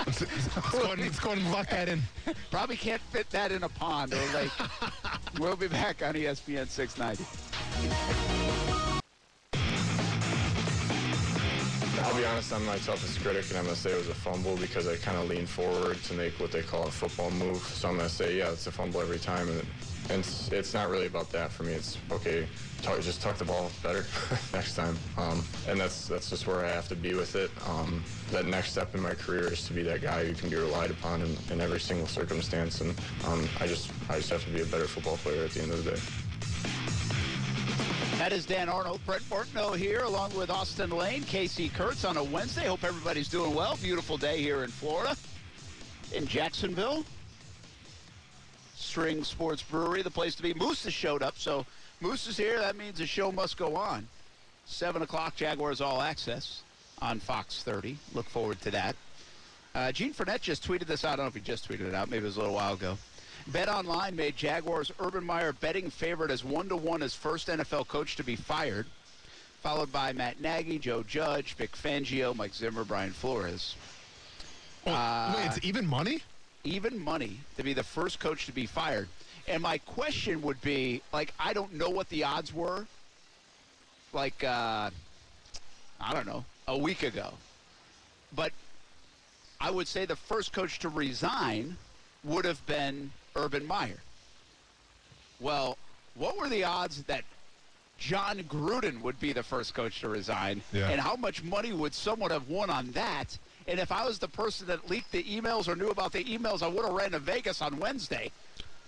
[0.05, 2.01] let's, let's, go and, let's go ahead and lock that in.
[2.51, 4.51] Probably can't fit that in a pond or lake.
[5.39, 8.32] we'll be back on ESPN 690.
[12.13, 14.13] I'll be honest, I'm my toughest critic, and I'm going to say it was a
[14.13, 17.63] fumble because I kind of leaned forward to make what they call a football move.
[17.63, 19.49] So I'm going to say, yeah, it's a fumble every time.
[19.49, 19.65] And,
[20.11, 21.73] and it's, it's not really about that for me.
[21.73, 22.45] It's, okay,
[23.01, 24.05] just tuck the ball better
[24.53, 24.95] next time.
[25.17, 27.49] Um, and that's that's just where I have to be with it.
[27.67, 30.55] Um, that next step in my career is to be that guy who can be
[30.55, 32.81] relied upon in, in every single circumstance.
[32.81, 32.93] And
[33.25, 35.71] um, I, just, I just have to be a better football player at the end
[35.71, 35.99] of the day.
[38.23, 42.23] That is Dan Arnold, Brent Martineau here, along with Austin Lane, Casey Kurtz on a
[42.23, 42.67] Wednesday.
[42.67, 43.77] Hope everybody's doing well.
[43.81, 45.17] Beautiful day here in Florida,
[46.13, 47.03] in Jacksonville.
[48.75, 50.53] String Sports Brewery, the place to be.
[50.53, 51.65] Moose has showed up, so
[51.99, 52.59] Moose is here.
[52.59, 54.07] That means the show must go on.
[54.67, 56.61] 7 o'clock, Jaguars All Access
[57.01, 57.97] on Fox 30.
[58.13, 58.95] Look forward to that.
[59.75, 61.11] Uh, Gene Frenette just tweeted this out.
[61.11, 62.09] I don't know if he just tweeted it out.
[62.09, 62.97] Maybe it was a little while ago.
[63.47, 67.87] Bet Online made Jaguars Urban Meyer betting favorite as one to one as first NFL
[67.87, 68.85] coach to be fired,
[69.61, 73.75] followed by Matt Nagy, Joe Judge, Vic Fangio, Mike Zimmer, Brian Flores.
[74.87, 76.21] Oh, wait, it's even money?
[76.63, 79.09] Even money to be the first coach to be fired.
[79.47, 82.87] And my question would be, like, I don't know what the odds were.
[84.13, 84.89] Like, uh,
[85.99, 87.33] I don't know, a week ago.
[88.33, 88.53] But
[89.59, 91.75] I would say the first coach to resign
[92.23, 93.99] would have been Urban Meyer.
[95.39, 95.77] Well,
[96.15, 97.23] what were the odds that
[97.97, 100.61] Jon Gruden would be the first coach to resign?
[100.71, 100.89] Yeah.
[100.89, 103.37] And how much money would someone have won on that?
[103.67, 106.61] And if I was the person that leaked the emails or knew about the emails,
[106.61, 108.31] I would have ran to Vegas on Wednesday.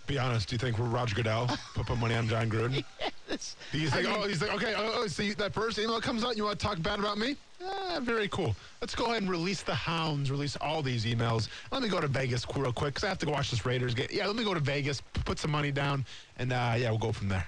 [0.07, 0.49] Be honest.
[0.49, 2.83] Do you think we're Roger Goodell put, put money on Jon Gruden?
[3.27, 5.79] It's- He's I like, mean, oh, he's like, okay, oh, oh, so you, that first
[5.79, 7.35] email comes out, you want to talk bad about me?
[7.61, 8.55] Ah, very cool.
[8.81, 11.49] Let's go ahead and release the hounds, release all these emails.
[11.71, 13.95] Let me go to Vegas real quick because I have to go watch this Raiders
[13.95, 14.07] game.
[14.11, 16.05] Yeah, let me go to Vegas, put some money down,
[16.37, 17.47] and uh, yeah, we'll go from there.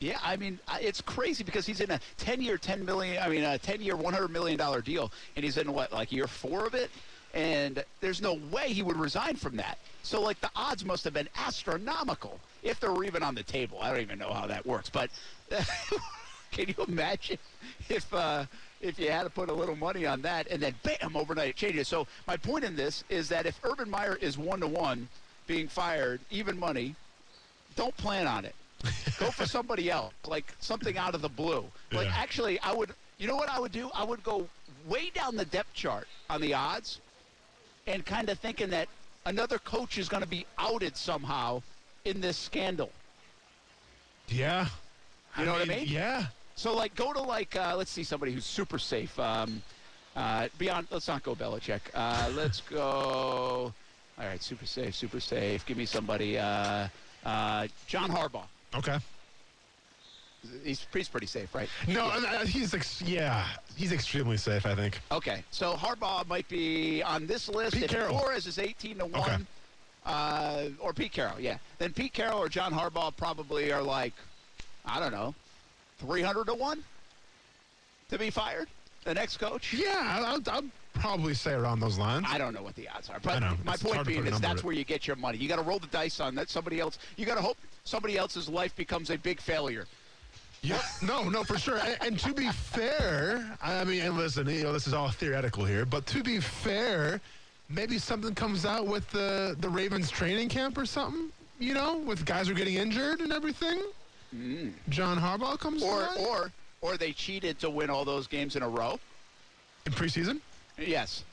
[0.00, 3.22] Yeah, I mean, it's crazy because he's in a 10-year, 10 million.
[3.22, 6.66] I mean, a 10-year, 100 million dollar deal, and he's in what, like year four
[6.66, 6.90] of it,
[7.34, 9.78] and there's no way he would resign from that.
[10.02, 13.78] So, like, the odds must have been astronomical if they were even on the table.
[13.80, 15.10] I don't even know how that works, but
[16.52, 17.38] can you imagine
[17.88, 18.44] if uh,
[18.80, 21.56] if you had to put a little money on that and then bam, overnight it
[21.56, 21.88] changes?
[21.88, 25.08] So, my point in this is that if Urban Meyer is one to one
[25.46, 26.94] being fired, even money,
[27.76, 28.54] don't plan on it.
[29.18, 31.64] Go for somebody else, like something out of the blue.
[31.92, 32.14] Like Yeah.
[32.16, 32.90] actually, I would.
[33.18, 33.88] You know what I would do?
[33.94, 34.48] I would go
[34.88, 36.98] way down the depth chart on the odds,
[37.86, 38.88] and kind of thinking that
[39.26, 41.62] another coach is going to be outed somehow
[42.04, 42.90] in this scandal.
[44.28, 44.66] Yeah.
[45.38, 45.86] You know what I mean?
[45.88, 46.26] Yeah.
[46.54, 49.18] So like, go to like, uh, let's see somebody who's super safe.
[49.18, 49.62] Um,
[50.14, 51.80] uh, beyond, let's not go Belichick.
[51.94, 53.72] Uh, let's go.
[54.18, 55.64] All right, super safe, super safe.
[55.64, 56.38] Give me somebody.
[56.38, 56.88] Uh,
[57.24, 58.44] uh, John Harbaugh.
[58.74, 58.98] Okay.
[60.64, 61.68] He's, he's pretty safe, right?
[61.86, 64.66] No, uh, he's ex- yeah, he's extremely safe.
[64.66, 64.98] I think.
[65.10, 67.74] Okay, so Harbaugh might be on this list.
[67.74, 68.18] Pete if Carroll.
[68.18, 69.36] Flores is 18 to 1, Okay.
[70.06, 71.58] uh, or Pete Carroll, yeah.
[71.78, 74.14] Then Pete Carroll or John Harbaugh probably are like,
[74.84, 75.34] I don't know,
[75.98, 76.82] 300 to 1
[78.10, 78.68] to be fired?
[79.04, 79.72] The next coach?
[79.72, 82.26] Yeah, I'll, I'll probably say around those lines.
[82.28, 83.56] I don't know what the odds are, I but know.
[83.64, 85.38] my point being is that's where you get your money.
[85.38, 86.50] You got to roll the dice on that.
[86.50, 86.98] Somebody else.
[87.16, 89.86] You got to hope somebody else's life becomes a big failure.
[90.62, 91.78] Yeah, no, no, for sure.
[91.78, 95.64] And, and to be fair, I mean, and listen, you know, this is all theoretical
[95.64, 97.20] here, but to be fair,
[97.68, 101.30] maybe something comes out with the the Ravens training camp or something.
[101.58, 103.80] You know, with guys who are getting injured and everything.
[104.88, 105.86] John Harbaugh comes Mm.
[105.86, 108.98] Or or or they cheated to win all those games in a row.
[109.84, 110.40] in preseason.
[110.78, 111.24] Yes.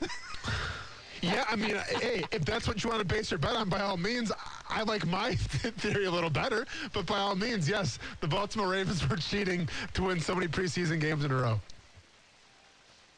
[1.22, 3.80] Yeah, I mean, hey, if that's what you want to base your bet on, by
[3.80, 4.32] all means,
[4.68, 6.66] I like my theory a little better.
[6.92, 11.00] But by all means, yes, the Baltimore Ravens were cheating to win so many preseason
[11.00, 11.60] games in a row.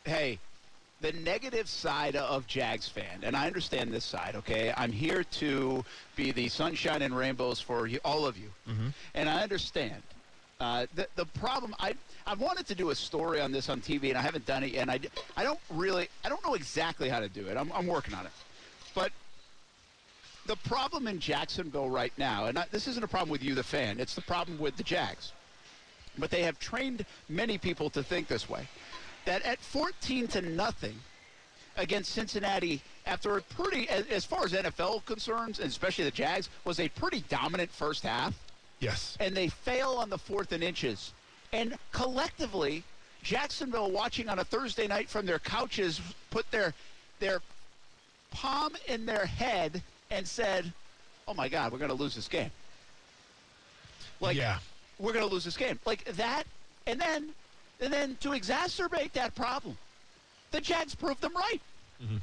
[0.05, 0.39] hey,
[1.01, 4.73] the negative side of Jags fan, and I understand this side, okay?
[4.77, 5.85] I'm here to
[6.15, 8.49] be the sunshine and rainbows for you, all of you.
[9.15, 10.01] And I understand.
[10.61, 11.95] Uh, the, the problem, I,
[12.27, 14.73] I wanted to do a story on this on TV, and I haven't done it
[14.73, 14.83] yet.
[14.83, 15.01] And I,
[15.37, 17.57] I don't really, I don't know exactly how to do it.
[17.57, 18.33] I'm, I'm working on it.
[18.95, 19.13] But
[20.47, 23.63] the problem in Jacksonville right now, and I, this isn't a problem with you, the
[23.63, 25.33] fan, it's the problem with the Jags.
[26.19, 28.67] But they have trained many people to think this way
[29.25, 30.97] that at 14 to nothing
[31.77, 36.51] against Cincinnati, after a pretty, as, as far as NFL concerns, and especially the Jags,
[36.65, 38.35] was a pretty dominant first half,
[38.81, 39.17] Yes.
[39.21, 41.13] and they fail on the fourth and inches.
[41.53, 42.83] And collectively,
[43.23, 46.75] Jacksonville, watching on a Thursday night from their couches, put their
[47.21, 47.41] their
[48.31, 50.73] palm in their head and said,
[51.29, 52.51] "Oh my God, we're going to lose this game."
[54.21, 54.59] Like, Yeah.
[54.99, 55.79] we're going to lose this game.
[55.85, 56.45] Like that,
[56.87, 57.31] and then,
[57.81, 59.77] and then to exacerbate that problem,
[60.53, 61.61] the Jags proved them right.
[62.03, 62.17] Mm-hmm.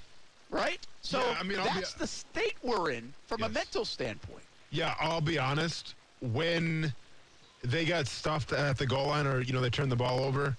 [0.50, 0.80] Right.
[1.02, 1.20] So.
[1.20, 4.44] Yeah, I mean, I'll be- that's the state we're in from a mental standpoint.
[4.72, 5.94] Yeah, I'll be honest.
[6.22, 6.94] When
[7.64, 10.56] they got stuffed at the goal line, or you know, they turned the ball over,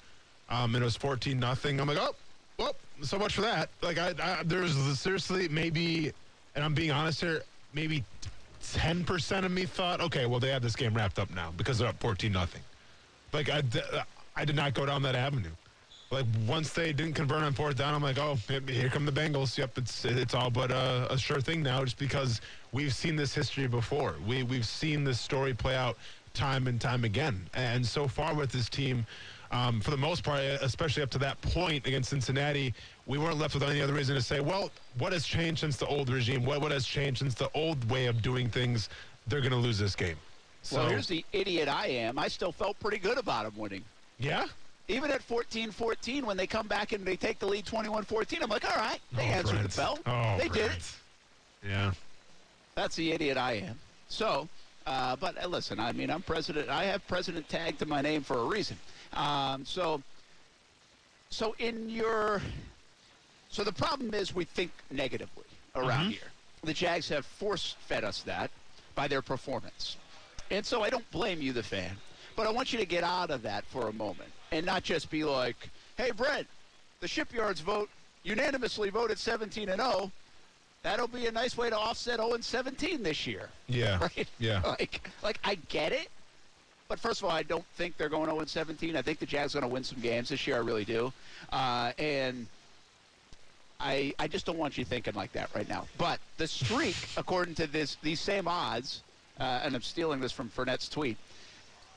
[0.49, 1.81] um, and it was fourteen nothing.
[1.81, 2.15] I'm like, oh,
[2.59, 3.71] well, so much for that.
[3.83, 6.13] Like, I, I there was seriously maybe,
[6.55, 8.05] and I'm being honest here, maybe
[8.73, 11.79] ten percent of me thought, okay, well, they have this game wrapped up now because
[11.79, 12.63] they're up fourteen nothing.
[13.33, 13.63] Like, I,
[14.37, 15.51] I did not go down that avenue.
[16.11, 18.37] Like once they didn't convert on fourth down, I'm like, oh,
[18.67, 19.57] here come the Bengals.
[19.57, 22.41] Yep, it's it's all but a, a sure thing now, just because
[22.73, 24.17] we've seen this history before.
[24.27, 25.97] We we've seen this story play out
[26.35, 27.45] time and time again.
[27.55, 29.07] And so far with this team,
[29.53, 32.73] um, for the most part, especially up to that point against Cincinnati,
[33.07, 35.87] we weren't left with any other reason to say, well, what has changed since the
[35.87, 36.45] old regime?
[36.45, 38.89] What what has changed since the old way of doing things?
[39.27, 40.17] They're going to lose this game.
[40.63, 42.19] So well, here's the idiot I am.
[42.19, 43.85] I still felt pretty good about them winning.
[44.19, 44.47] yeah.
[44.89, 48.65] Even at 14-14, when they come back and they take the lead 21-14, I'm like,
[48.69, 49.71] all right, they Oh, answered Brent.
[49.71, 49.99] the bell.
[50.05, 50.93] Oh, they did it.
[51.65, 51.93] Yeah.
[52.75, 53.79] That's the idiot I am.
[54.09, 54.49] So,
[54.91, 56.69] uh, but uh, listen, I mean, I'm president.
[56.69, 58.77] I have president tagged to my name for a reason.
[59.13, 60.03] Um, so,
[61.31, 62.43] so in your,
[63.51, 65.45] so the problem is we think negatively
[65.77, 66.11] around Mm-hmm.
[66.11, 66.31] here.
[66.65, 68.51] The Jags have force fed us that
[68.97, 69.97] by their performance,
[70.51, 71.97] and so I don't blame you, the fan,
[72.37, 75.09] but I want you to get out of that for a moment and not just
[75.09, 76.47] be like, "Hey, Brent,
[77.01, 77.89] the shipyards vote
[78.25, 80.11] unanimously voted 17 and 0."
[80.83, 83.51] That'll be a nice way to offset 0 and 17 this year.
[83.69, 83.99] Yeah.
[84.17, 84.29] Right?
[84.39, 84.63] Yeah.
[84.65, 86.09] Like, like I get it,
[86.89, 88.97] But first of all, I don't think they're going 0 17.
[88.97, 90.57] I think the Jags are going to win some games this year.
[90.57, 91.13] I really do.
[91.53, 92.47] Uh, and
[93.79, 95.87] I I just don't want you thinking like that right now.
[95.99, 99.03] But the streak, according to this these same odds,
[99.39, 101.17] uh, and I'm stealing this from Frenette's tweet,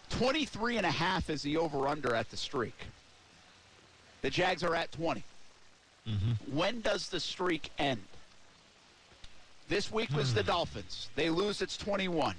[0.09, 2.77] 23 and a half is the over/under at the streak.
[4.21, 5.23] The Jags are at 20.
[6.51, 8.01] When does the streak end?
[9.73, 11.09] This week was the Dolphins.
[11.15, 11.63] They lose.
[11.63, 12.35] It's 21.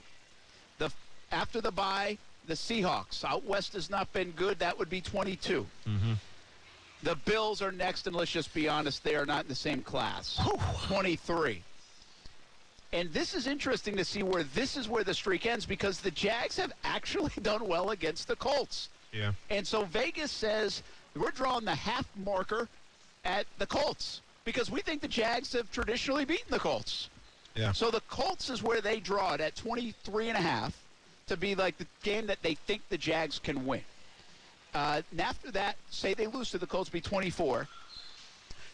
[0.79, 0.89] The
[1.33, 2.17] after the bye,
[2.47, 4.61] the Seahawks out west has not been good.
[4.61, 5.67] That would be 22.
[5.85, 6.13] Mm-hmm.
[7.03, 9.83] The Bills are next, and let's just be honest, they are not in the same
[9.83, 10.39] class.
[10.87, 11.61] 23.
[12.93, 16.13] And this is interesting to see where this is where the streak ends because the
[16.13, 18.91] Jags have actually done well against the Colts.
[19.13, 19.33] Yeah.
[19.51, 20.85] And so Vegas says
[21.17, 22.69] we're drawing the half marker
[23.25, 27.09] at the Colts because we think the Jags have traditionally beaten the Colts.
[27.73, 30.77] So the Colts is where they draw it at 23 and a half
[31.29, 33.83] to be like the game that they think the Jags can win.
[34.75, 37.69] Uh, and after that, say they lose to the Colts, be 24.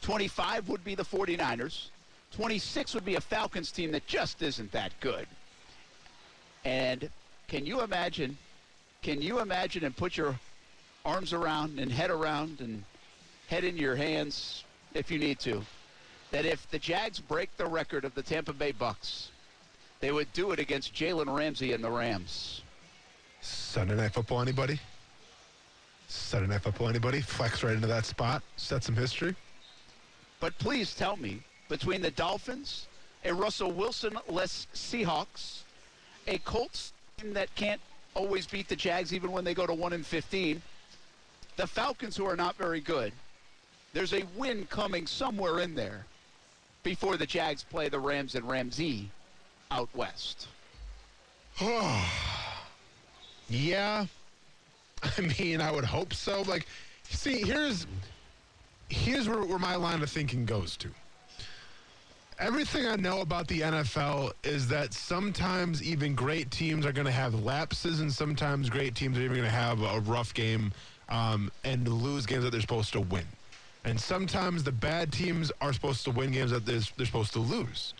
[0.00, 1.88] 25 would be the 49ers.
[2.32, 5.26] 26 would be a Falcons team that just isn't that good.
[6.64, 7.10] And
[7.48, 8.38] can you imagine?
[9.02, 10.38] Can you imagine and put your
[11.04, 12.84] arms around and head around and
[13.48, 14.64] head in your hands
[14.94, 15.62] if you need to?
[16.30, 19.30] That if the Jags break the record of the Tampa Bay Bucks,
[20.00, 22.62] they would do it against Jalen Ramsey and the Rams.
[23.40, 24.78] Sunday night football, anybody?
[26.08, 27.20] Sunday night football, anybody?
[27.20, 29.34] Flex right into that spot, set some history.
[30.38, 32.86] But please tell me, between the Dolphins,
[33.24, 35.62] a Russell Wilson-less Seahawks,
[36.26, 37.80] a Colts team that can't
[38.14, 40.62] always beat the Jags even when they go to 1 and 15,
[41.56, 43.12] the Falcons who are not very good,
[43.92, 46.06] there's a win coming somewhere in there
[46.82, 49.10] before the Jags play the Rams and Ramsey
[49.70, 50.48] out west.
[53.52, 54.06] Yeah.
[55.02, 56.42] I mean, I would hope so.
[56.42, 56.66] Like,
[57.02, 57.86] see, here's
[58.88, 60.88] here's where, where my line of thinking goes to.
[62.38, 67.12] Everything I know about the NFL is that sometimes even great teams are going to
[67.12, 70.72] have lapses, and sometimes great teams are even going to have a rough game
[71.10, 73.26] um, and lose games that they're supposed to win.
[73.84, 77.94] And sometimes the bad teams are supposed to win games that they're, supposed to lose.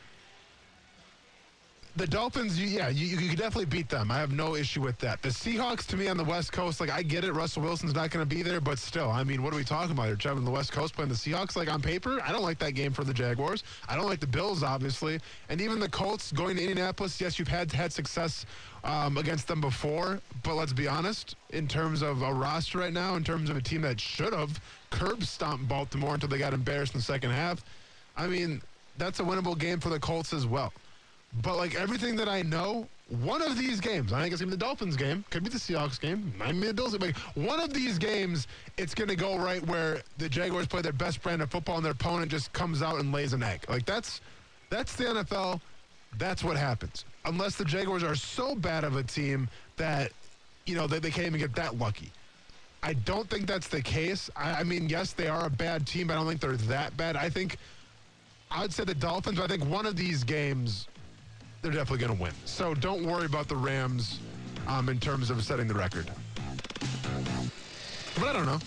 [1.97, 4.13] The Dolphins, you, yeah, you, you could definitely beat them.
[4.13, 5.23] I have no issue with that.
[5.23, 7.33] The Seahawks, to me, on the West Coast, like I get it.
[7.33, 9.91] Russell Wilson's not going to be there, but still, I mean, what are we talking
[9.91, 10.07] about?
[10.07, 11.57] You're traveling the West Coast playing the Seahawks.
[11.57, 13.65] Like on paper, I don't like that game for the Jaguars.
[13.89, 17.21] I don't like the Bills, obviously, and even the Colts going to Indianapolis.
[17.21, 18.47] Yes, you've had had success
[18.85, 21.35] um, against them before, but let's be honest.
[21.51, 24.61] In terms of a roster right now, in terms of a team that should have
[24.91, 27.65] curb stomped Baltimore until they got embarrassed in the second half,
[28.17, 28.61] I mean,
[28.99, 30.73] that's a winnable game for the Colts as well.
[31.43, 32.89] But like everything that I know,
[33.23, 35.59] one of these games, I think it's gonna be the Dolphins game, could be the
[35.59, 37.15] Seahawks game, might be the Bills game.
[37.35, 41.41] One of these games, it's gonna go right where the Jaguars play their best brand
[41.43, 43.65] of football and their opponent just comes out and lays an egg.
[43.69, 44.21] Like that's
[44.71, 45.61] that's the NFL.
[46.19, 47.05] That's what happens.
[47.25, 50.13] Unless the Jaguars are so bad of a team that
[50.67, 52.11] you know they, they can't even get that lucky.
[52.83, 54.31] I don't think that's the case.
[54.37, 56.97] I, I mean, yes, they are a bad team, but I don't think they're that
[56.97, 57.17] bad.
[57.17, 57.59] I think
[58.51, 59.39] I would say the Dolphins.
[59.39, 60.89] But I think one of these games
[61.63, 62.33] they're definitely going to win.
[62.47, 64.21] So don't worry about the Rams
[64.67, 66.11] um, in terms of setting the record.
[68.15, 68.59] But I don't know.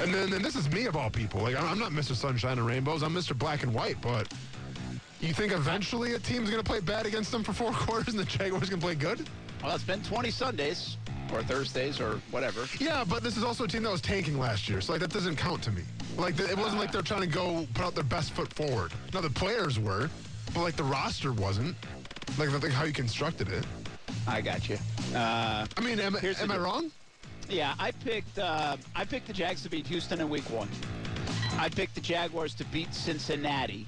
[0.00, 1.42] And then and this is me of all people.
[1.42, 2.14] Like I'm not Mr.
[2.14, 3.02] Sunshine and Rainbows.
[3.02, 3.36] I'm Mr.
[3.36, 4.00] Black and White.
[4.00, 4.32] But
[5.20, 8.18] you think eventually a team's going to play bad against them for four quarters and
[8.18, 9.28] the Jaguars going to play good?
[9.62, 10.96] Well, it's been 20 Sundays
[11.32, 12.66] or Thursdays or whatever.
[12.78, 15.12] Yeah, but this is also a team that was tanking last year, so like that
[15.12, 15.82] doesn't count to me.
[16.16, 18.92] Like it wasn't like they're trying to go put out their best foot forward.
[19.14, 20.10] Now the players were,
[20.54, 21.76] but like the roster wasn't.
[22.38, 23.66] Like, like how you constructed it.
[24.26, 24.78] I got you.
[25.14, 26.90] Uh, I mean, am, Here's am I wrong?
[27.48, 30.68] yeah, I picked uh, I picked the Jags to beat Houston in Week One.
[31.58, 33.86] I picked the Jaguars to beat Cincinnati.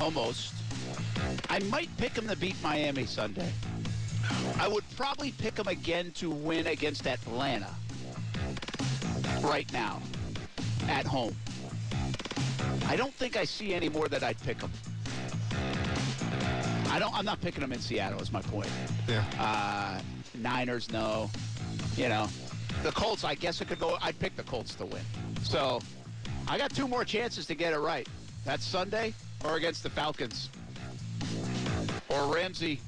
[0.00, 0.54] Almost.
[1.48, 3.50] I might pick them to beat Miami Sunday.
[4.58, 7.70] I would probably pick them again to win against Atlanta.
[9.42, 10.00] Right now,
[10.88, 11.36] at home.
[12.86, 14.72] I don't think I see any more that I'd pick them.
[16.90, 17.14] I don't.
[17.16, 18.20] I'm not picking them in Seattle.
[18.20, 18.70] Is my point.
[19.08, 19.24] Yeah.
[19.38, 20.00] Uh,
[20.34, 21.30] Niners, no.
[21.96, 22.28] You know,
[22.82, 23.24] the Colts.
[23.24, 23.98] I guess it could go.
[24.00, 25.02] I'd pick the Colts to win.
[25.42, 25.80] So,
[26.48, 28.08] I got two more chances to get it right.
[28.44, 29.12] That's Sunday
[29.44, 30.48] or against the Falcons
[32.08, 32.80] or Ramsey.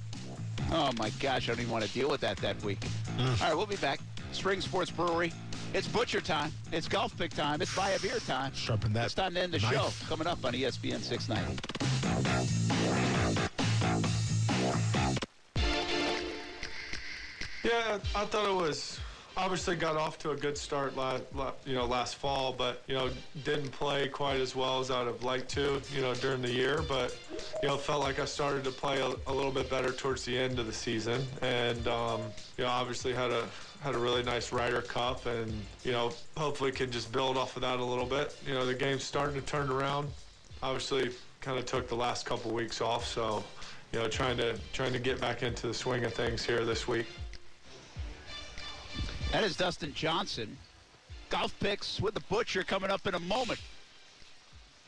[0.70, 2.80] Oh my gosh, I don't even want to deal with that that week.
[3.16, 3.40] Mm.
[3.42, 4.00] All right, we'll be back.
[4.32, 5.32] Strings Sports Brewery.
[5.74, 6.52] It's butcher time.
[6.72, 7.60] It's golf pick time.
[7.62, 8.52] It's buy a beer time.
[8.54, 9.72] Sharpen that It's time to end the knife.
[9.72, 9.90] show.
[10.08, 12.68] Coming up on ESPN 690.
[17.64, 19.00] Yeah, I thought it was
[19.36, 21.22] obviously got off to a good start last,
[21.66, 23.10] you know, last fall, but you know,
[23.44, 26.82] didn't play quite as well as I'd have liked to, you know, during the year.
[26.88, 27.16] But
[27.62, 30.36] you know, felt like I started to play a, a little bit better towards the
[30.36, 32.22] end of the season, and um,
[32.56, 33.46] you know, obviously had a
[33.80, 35.52] had a really nice Ryder Cup, and
[35.84, 38.36] you know, hopefully can just build off of that a little bit.
[38.46, 40.08] You know, the game's starting to turn around.
[40.62, 41.10] Obviously,
[41.40, 43.44] kind of took the last couple weeks off, so
[43.92, 46.86] you know, trying to trying to get back into the swing of things here this
[46.86, 47.06] week.
[49.32, 50.56] That is Dustin Johnson.
[51.30, 53.60] Golf picks with the Butcher coming up in a moment.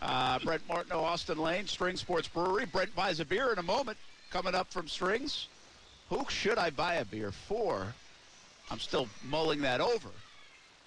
[0.00, 2.64] Uh, Brent Martineau, Austin Lane, Strings Sports Brewery.
[2.66, 3.98] Brent buys a beer in a moment.
[4.30, 5.48] Coming up from Strings.
[6.08, 7.94] Who should I buy a beer for?
[8.70, 10.08] I'm still mulling that over.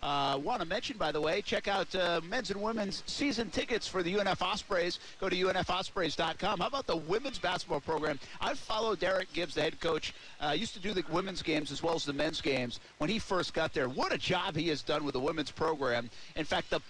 [0.02, 3.88] Uh, Want to mention, by the way, check out uh, men's and women's season tickets
[3.88, 5.00] for the UNF Ospreys.
[5.22, 6.60] Go to unfospreys.com.
[6.60, 8.20] How about the women's basketball program?
[8.42, 10.14] I've followed Darrick Gibbs, the head coach.
[10.42, 13.18] Uh, used to do the women's games as well as the men's games when he
[13.18, 13.88] first got there.
[13.88, 16.10] What a job he has done with the women's program.
[16.36, 16.82] In fact, the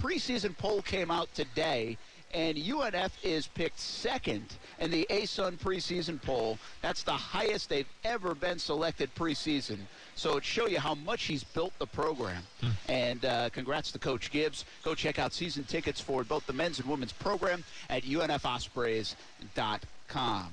[0.00, 1.96] preseason poll came out today,
[2.32, 4.44] and UNF is picked second
[4.78, 6.58] in the ASUN preseason poll.
[6.80, 9.78] That's the highest they've ever been selected preseason.
[10.14, 12.42] So it show you how much he's built the program.
[12.88, 14.64] And uh, congrats to Coach Gibbs.
[14.82, 20.48] Go check out season tickets for both the men's and women's program at unfospreys.com.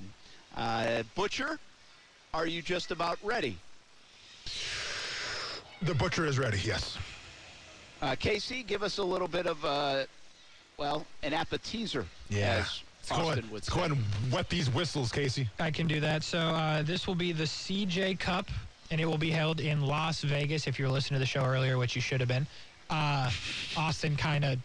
[0.55, 1.59] Uh, Butcher,
[2.33, 3.57] are you just about ready?
[5.83, 6.59] The butcher is ready.
[6.63, 6.97] Yes.
[8.01, 10.03] Uh, Casey, give us a little bit of, uh,
[10.77, 12.05] well, an appetizer.
[12.59, 15.47] As Let's go, ahead, would let's go ahead and wet these whistles, Casey.
[15.59, 16.23] I can do that.
[16.23, 18.49] So uh, this will be the CJ Cup,
[18.91, 20.67] and it will be held in Las Vegas.
[20.67, 22.45] If you were listening to the show earlier, which you should have been,
[22.89, 23.31] uh,
[23.77, 24.59] Austin kind of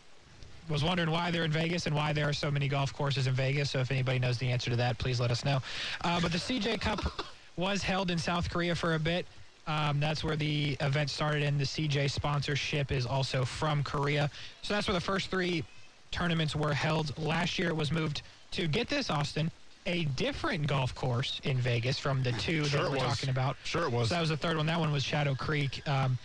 [0.69, 3.35] was wondering why they're in Vegas and why there are so many golf courses in
[3.35, 3.71] Vegas.
[3.71, 5.61] So if anybody knows the answer to that, please let us know.
[6.03, 7.01] Uh, but the CJ Cup
[7.57, 9.27] was held in South Korea for a bit.
[9.67, 14.31] Um, that's where the event started, and the CJ sponsorship is also from Korea.
[14.63, 15.63] So that's where the first three
[16.11, 17.17] tournaments were held.
[17.19, 19.51] Last year, it was moved to get this, Austin,
[19.87, 23.05] a different golf course in Vegas from the two Sure that we're was.
[23.05, 23.57] talking about.
[23.65, 24.09] Sure it was.
[24.09, 24.67] So that was the third one.
[24.67, 25.87] That one was Shadow Creek.
[25.89, 26.19] Um,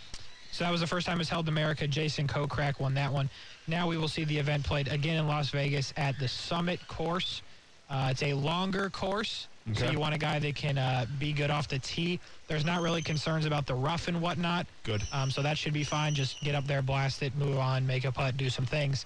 [0.50, 1.86] so that was the first time it was held in America.
[1.86, 3.28] Jason Kokrak won that one.
[3.66, 7.42] Now we will see the event played again in Las Vegas at the Summit course.
[7.90, 11.50] Uh, it's a longer course, so you want a guy that can uh, be good
[11.50, 12.20] off the tee.
[12.46, 14.66] There's not really concerns about the rough and whatnot.
[14.84, 15.02] Good.
[15.12, 16.14] Um, so that should be fine.
[16.14, 19.04] Just get up there, blast it, move on, make a putt, do some things.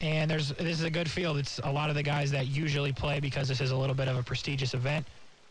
[0.00, 1.38] And there's this is a good field.
[1.38, 4.06] It's a lot of the guys that usually play because this is a little bit
[4.06, 5.04] of a prestigious event,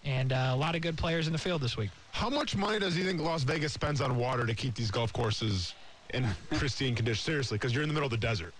[0.06, 1.90] and uh, a lot of good players in the field this week.
[2.12, 5.12] How much money does he think Las Vegas spends on water to keep these golf
[5.12, 5.74] courses
[6.14, 7.22] in pristine condition?
[7.22, 8.54] Seriously, because you're in the middle of the desert.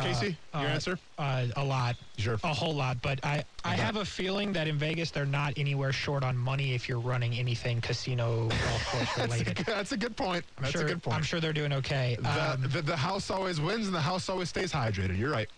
[0.00, 0.98] Casey, your uh, answer?
[1.18, 1.96] Uh, a lot.
[2.18, 2.38] Sure.
[2.42, 3.00] A whole lot.
[3.02, 3.82] But I, I Okay.
[3.82, 7.34] have a feeling that in Vegas they're not anywhere short on money if you're running
[7.34, 10.44] anything casino golf course That's a, good, that's a good point.
[10.58, 11.16] I'm That's sure, a good point.
[11.16, 12.16] I'm sure they're doing okay.
[12.20, 15.16] the, Um, the, the house always wins and the house always stays hydrated.
[15.18, 15.48] You're right.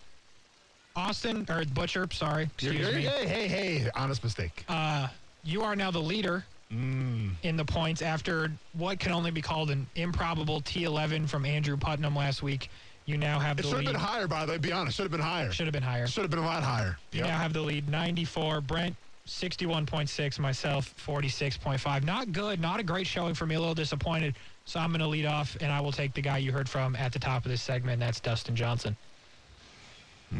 [0.95, 3.01] Austin or Butcher, sorry, excuse You're- me.
[3.03, 3.89] Hey, hey, hey.
[3.95, 4.63] Honest mistake.
[4.67, 5.07] Uh,
[5.43, 7.31] you are now the leader Mm.
[7.43, 12.13] in the points after what can only be called an improbable T11 from Andrew Putnam
[12.13, 12.69] last week.
[13.07, 13.69] You now have the lead.
[13.69, 14.57] It the should have been higher, by the way.
[14.57, 14.97] Be honest.
[14.97, 15.49] Should have been higher.
[15.51, 16.07] Should have been higher.
[16.07, 16.97] Should have been a lot higher.
[17.13, 17.27] You Yep.
[17.29, 18.59] now have the lead 94.
[18.59, 18.95] Brent,
[19.25, 20.39] 61.6.
[20.39, 22.03] Myself, 46.5.
[22.03, 22.59] Not good.
[22.59, 23.55] Not a great showing for me.
[23.55, 24.35] A little disappointed.
[24.65, 26.97] So I'm going to lead off, and I will take the guy you heard from
[26.97, 28.01] at the top of this segment.
[28.01, 28.97] That's Dustin Johnson.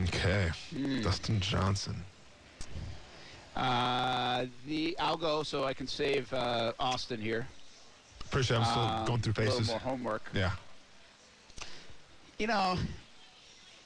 [0.04, 0.50] Okay.
[1.02, 2.04] Dustin Johnson.
[3.56, 7.48] Uh, the I'll go so I can save uh, Austin here.
[8.26, 9.60] Appreciate I'm still Um, going through A paces.
[9.60, 10.30] little more homework.
[10.34, 10.52] Yeah.
[12.38, 12.78] You know,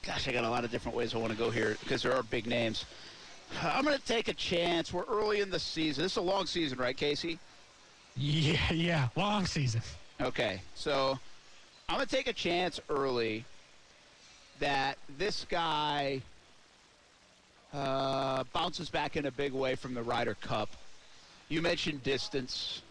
[0.04, 2.12] gosh, I got a lot of different ways I want to go here because there
[2.12, 2.84] are big names.
[3.62, 4.92] I'm going to take a chance.
[4.92, 6.02] We're early in the season.
[6.02, 7.38] This is a long season, right, Casey?
[8.14, 9.08] Yeah, yeah.
[9.16, 9.80] Long season.
[10.20, 11.18] Okay, so
[11.88, 13.46] I'm going to take a chance early
[14.60, 16.20] that this guy
[17.72, 20.68] uh, bounces back in a big way from the Ryder Cup.
[21.48, 22.82] You mentioned distance.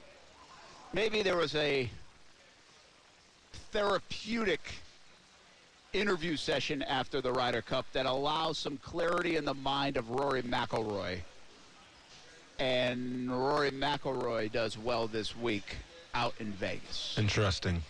[0.92, 1.88] Maybe there was a
[3.72, 4.62] therapeutic
[5.94, 10.42] interview session after the Ryder Cup that allows some clarity in the mind of Rory
[10.42, 11.20] McIlroy.
[12.60, 15.76] And Rory McIlroy does well this week
[16.14, 17.16] out in Vegas.
[17.18, 17.84] Interesting.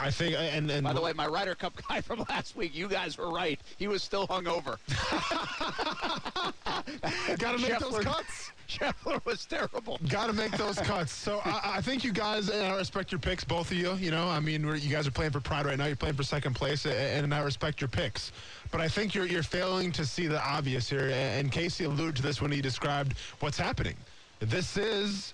[0.00, 2.74] I think, uh, and, and By the way, my Ryder Cup guy from last week,
[2.74, 3.60] you guys were right.
[3.78, 4.78] He was still hungover.
[7.38, 8.52] got to make those cuts.
[8.68, 9.98] Scheffler was terrible.
[10.08, 11.10] Got to make those cuts.
[11.10, 13.94] So I, I think you guys, and I respect your picks, both of you.
[13.94, 15.86] You know, I mean, you guys are playing for pride right now.
[15.86, 18.30] You're playing for second place, a- and I respect your picks.
[18.70, 21.10] But I think you're you're failing to see the obvious here.
[21.10, 23.94] And Casey alluded to this when he described what's happening.
[24.40, 25.32] This is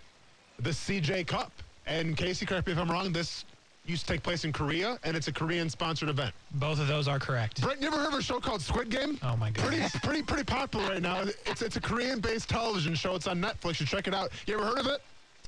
[0.61, 1.53] the CJ Cup.
[1.87, 3.45] And Casey, correct me if I'm wrong, this
[3.87, 6.35] used to take place in Korea, and it's a Korean-sponsored event.
[6.53, 7.61] Both of those are correct.
[7.61, 9.19] Brett, you ever heard of a show called Squid Game?
[9.23, 9.67] Oh my god.
[9.67, 11.23] Pretty, pretty, pretty popular right now.
[11.47, 13.15] It's it's a Korean-based television show.
[13.15, 13.81] It's on Netflix.
[13.81, 14.31] You check it out.
[14.47, 15.01] You ever heard of it?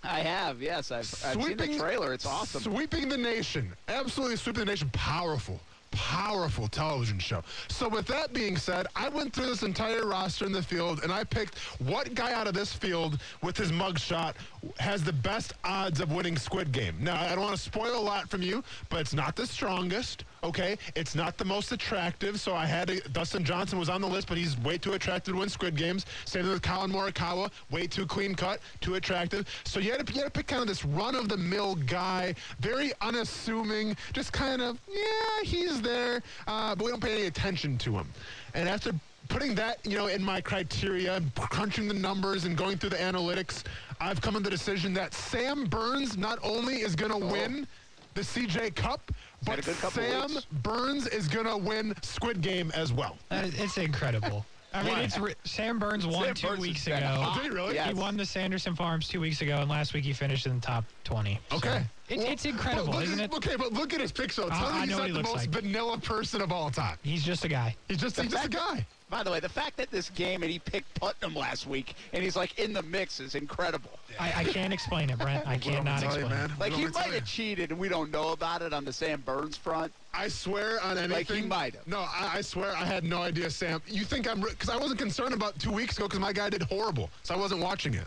[0.03, 0.93] I have, yes.
[0.93, 2.13] I've, I've seen the trailer.
[2.13, 2.63] It's awesome.
[2.63, 3.73] Sweeping the nation.
[3.89, 4.91] Absolutely sweeping the nation.
[4.93, 5.59] Powerful.
[5.93, 7.43] Powerful television show.
[7.69, 11.13] So, with that being said, I went through this entire roster in the field and
[11.13, 14.35] I picked what guy out of this field with his mugshot
[14.79, 16.97] has the best odds of winning Squid Game.
[17.01, 20.25] Now, I don't want to spoil a lot from you, but it's not the strongest.
[20.45, 24.07] Okay, it's not the most attractive, so I had to, Dustin Johnson was on the
[24.07, 26.07] list, but he's way too attractive to win Squid Games.
[26.25, 29.47] Same with Collin Morikawa, way too clean cut, too attractive.
[29.65, 33.97] So you had to, you had to pick kind of this run-of-the-mill guy, very unassuming,
[34.13, 38.09] just kind of yeah, he's there, uh, but we don't pay any attention to him.
[38.55, 38.93] And after
[39.29, 43.65] putting that, you know, in my criteria, crunching the numbers and going through the analytics,
[44.01, 47.67] I've come to the decision that Sam Burns not only is going to win
[48.15, 49.13] the CJ Cup,
[49.45, 50.31] but good couple Sam.
[50.63, 53.17] Burns is going to win Squid Game as well.
[53.29, 54.47] That is- it's incredible.
[54.77, 56.97] I mean, it's re- Sam Burns won Sam two Burns weeks ago.
[56.97, 57.35] hot.
[57.43, 57.75] Did he really?
[57.75, 57.89] Yes.
[57.89, 60.61] He won the Sanderson Farms two weeks ago, and last week he finished in the
[60.61, 61.39] top 20.
[61.51, 61.85] So Okay.
[62.09, 63.37] it, Well, it's incredible, but isn't at- it?
[63.37, 64.43] Okay, but look at his picture.
[64.43, 64.49] though.
[64.51, 65.63] Tell I- me he's know not he the looks most like.
[65.63, 66.99] vanilla person of all time.
[67.03, 67.75] He's just a guy.
[67.89, 68.87] He's just, he's just a guy.
[69.09, 72.25] By the way, the fact that this game and he picked Putnam last week and
[72.25, 73.91] he's like in the mix is incredible.
[74.19, 75.47] I, I can't explain it, Brent.
[75.47, 76.51] I What am I cannot telling you, explain man?
[76.51, 76.59] it.
[76.59, 79.21] Like What he might have cheated and we don't know about it on the Sam
[79.21, 79.93] Burns front.
[80.13, 81.11] I swear on anything.
[81.13, 81.87] Like he might have.
[81.87, 83.81] No, I, I swear I had no idea, Sam.
[83.87, 86.63] You think I'm because I wasn't concerned about two weeks ago because my guy did
[86.63, 88.07] horrible, so I wasn't watching it.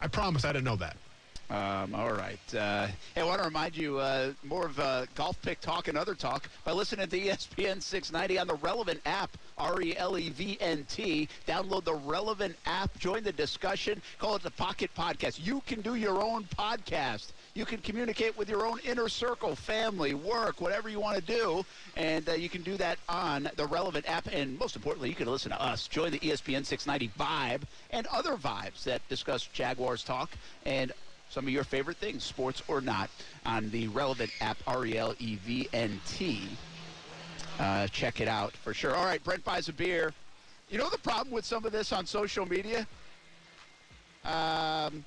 [0.00, 0.96] I promise I didn't know that.
[1.50, 2.54] Um, all right.
[2.54, 5.96] Uh, hey, I want to remind you uh, more of uh, golf pick talk and
[5.96, 10.28] other talk by listening to ESPN 690 on the Relevnt app, R E L E
[10.28, 11.26] V N T.
[11.46, 15.42] Download the Relevnt app, join the discussion, call it the Pocket Podcast.
[15.42, 17.32] You can do your own podcast.
[17.54, 21.64] You can communicate with your own inner circle, family, work, whatever you want to do.
[21.96, 24.28] And uh, you can do that on the Relevnt app.
[24.30, 25.88] And most importantly, you can listen to us.
[25.88, 30.30] Join the ESPN 690 vibe and other vibes that discuss Jaguars talk
[30.66, 30.92] and
[31.30, 33.10] some of your favorite things, sports or not,
[33.44, 36.48] on the Relevnt app, R E L E V N T.
[37.58, 38.94] Uh, check it out for sure.
[38.94, 40.12] All right, Brent buys a beer.
[40.70, 42.86] You know the problem with some of this on social media?
[44.24, 45.04] Um,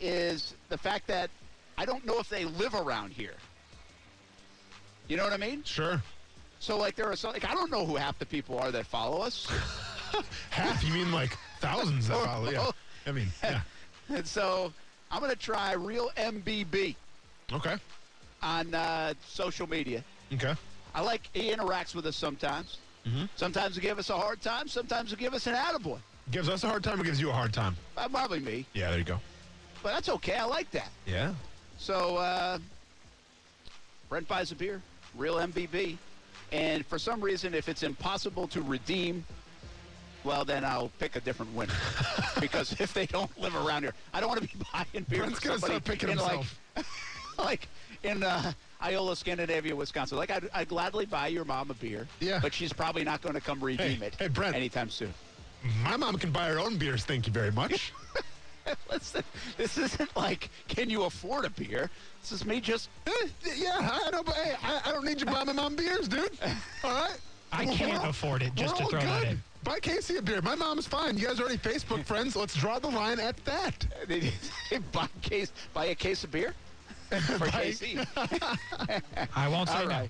[0.00, 1.30] is the fact that
[1.76, 3.34] I don't know if they live around here.
[5.08, 5.64] You know what I mean?
[5.64, 6.02] Sure.
[6.60, 8.86] So, like, there are some, like, I don't know who half the people are that
[8.86, 9.50] follow us.
[10.50, 10.84] Half?
[10.84, 12.50] You mean like thousands that follow?
[12.50, 12.70] Yeah.
[13.06, 13.60] I mean, yeah.
[14.14, 14.72] and so
[15.10, 16.94] I'm going to try real MBB
[17.52, 17.76] Okay.
[18.42, 20.04] on uh, social media.
[20.34, 20.54] Okay.
[20.94, 22.78] I like he interacts with us sometimes.
[23.34, 24.68] Sometimes he give us a hard time.
[24.68, 25.98] Sometimes he give us an attaboy.
[26.30, 27.74] Gives us a hard time or gives you a hard time?
[27.96, 29.18] Uh, probably me, Yeah, there you go.
[29.82, 30.34] but that's okay.
[30.36, 30.90] I like that.
[31.06, 31.32] Yeah.
[31.78, 32.58] So uh,
[34.08, 34.80] Brent buys a beer,
[35.16, 35.96] real MBB,
[36.52, 39.24] and for some reason, if it's impossible to redeem,
[40.24, 41.74] well, then I'll pick a different winner.
[42.40, 45.20] because if they don't live around here, I don't want to be buying beer.
[45.20, 46.58] Brent's for gonna start picking himself.
[46.76, 46.86] Like,
[47.38, 47.68] like
[48.02, 48.52] in uh,
[48.82, 50.18] Iola, Scandinavia, Wisconsin.
[50.18, 52.06] Like I'd, I'd gladly buy your mom a beer.
[52.20, 52.38] Yeah.
[52.40, 54.16] But she's probably not going to come redeem Hey, it.
[54.18, 54.56] hey, Brent.
[54.56, 55.12] anytime soon.
[55.82, 57.04] My mom can buy her own beers.
[57.04, 57.92] Thank you very much.
[58.90, 59.24] Listen,
[59.56, 61.90] this isn't like can you afford a beer?
[62.20, 63.10] This is me just Eh,
[63.56, 66.30] yeah, I but hey, I, I don't need you to buy my mom beers, dude.
[66.84, 67.18] All right.
[67.52, 69.42] I can't all- afford it, just to all throw that in.
[69.62, 70.40] Buy Casey a beer.
[70.40, 71.18] My mom's fine.
[71.18, 72.34] You guys are already Facebook friends.
[72.34, 73.86] Let's draw the line at that.
[74.92, 76.54] buy a case buy a case of beer
[77.38, 77.98] for Casey.
[79.36, 80.08] I won't say All no.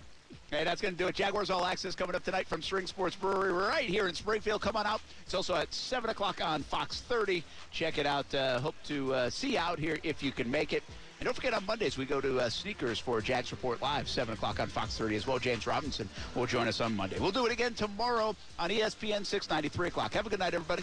[0.51, 1.15] Hey, that's going to do it.
[1.15, 4.61] Jaguars All Access coming up tonight from Strings Sports Brewery right here in Springfield.
[4.61, 5.01] Come on out.
[5.25, 7.45] It's also at 7 o'clock on Fox 30.
[7.71, 8.33] Check it out.
[8.35, 10.83] Uh, hope to uh, see you out here if you can make it.
[11.21, 14.33] And don't forget on Mondays we go to uh, Sneakers for Jags Report Live, 7
[14.33, 15.39] o'clock on Fox 30 as well.
[15.39, 17.19] James Robinson will join us on Monday.
[17.19, 20.15] We'll do it again tomorrow on ESPN 693 o'clock.
[20.15, 20.83] Have a good night, everybody.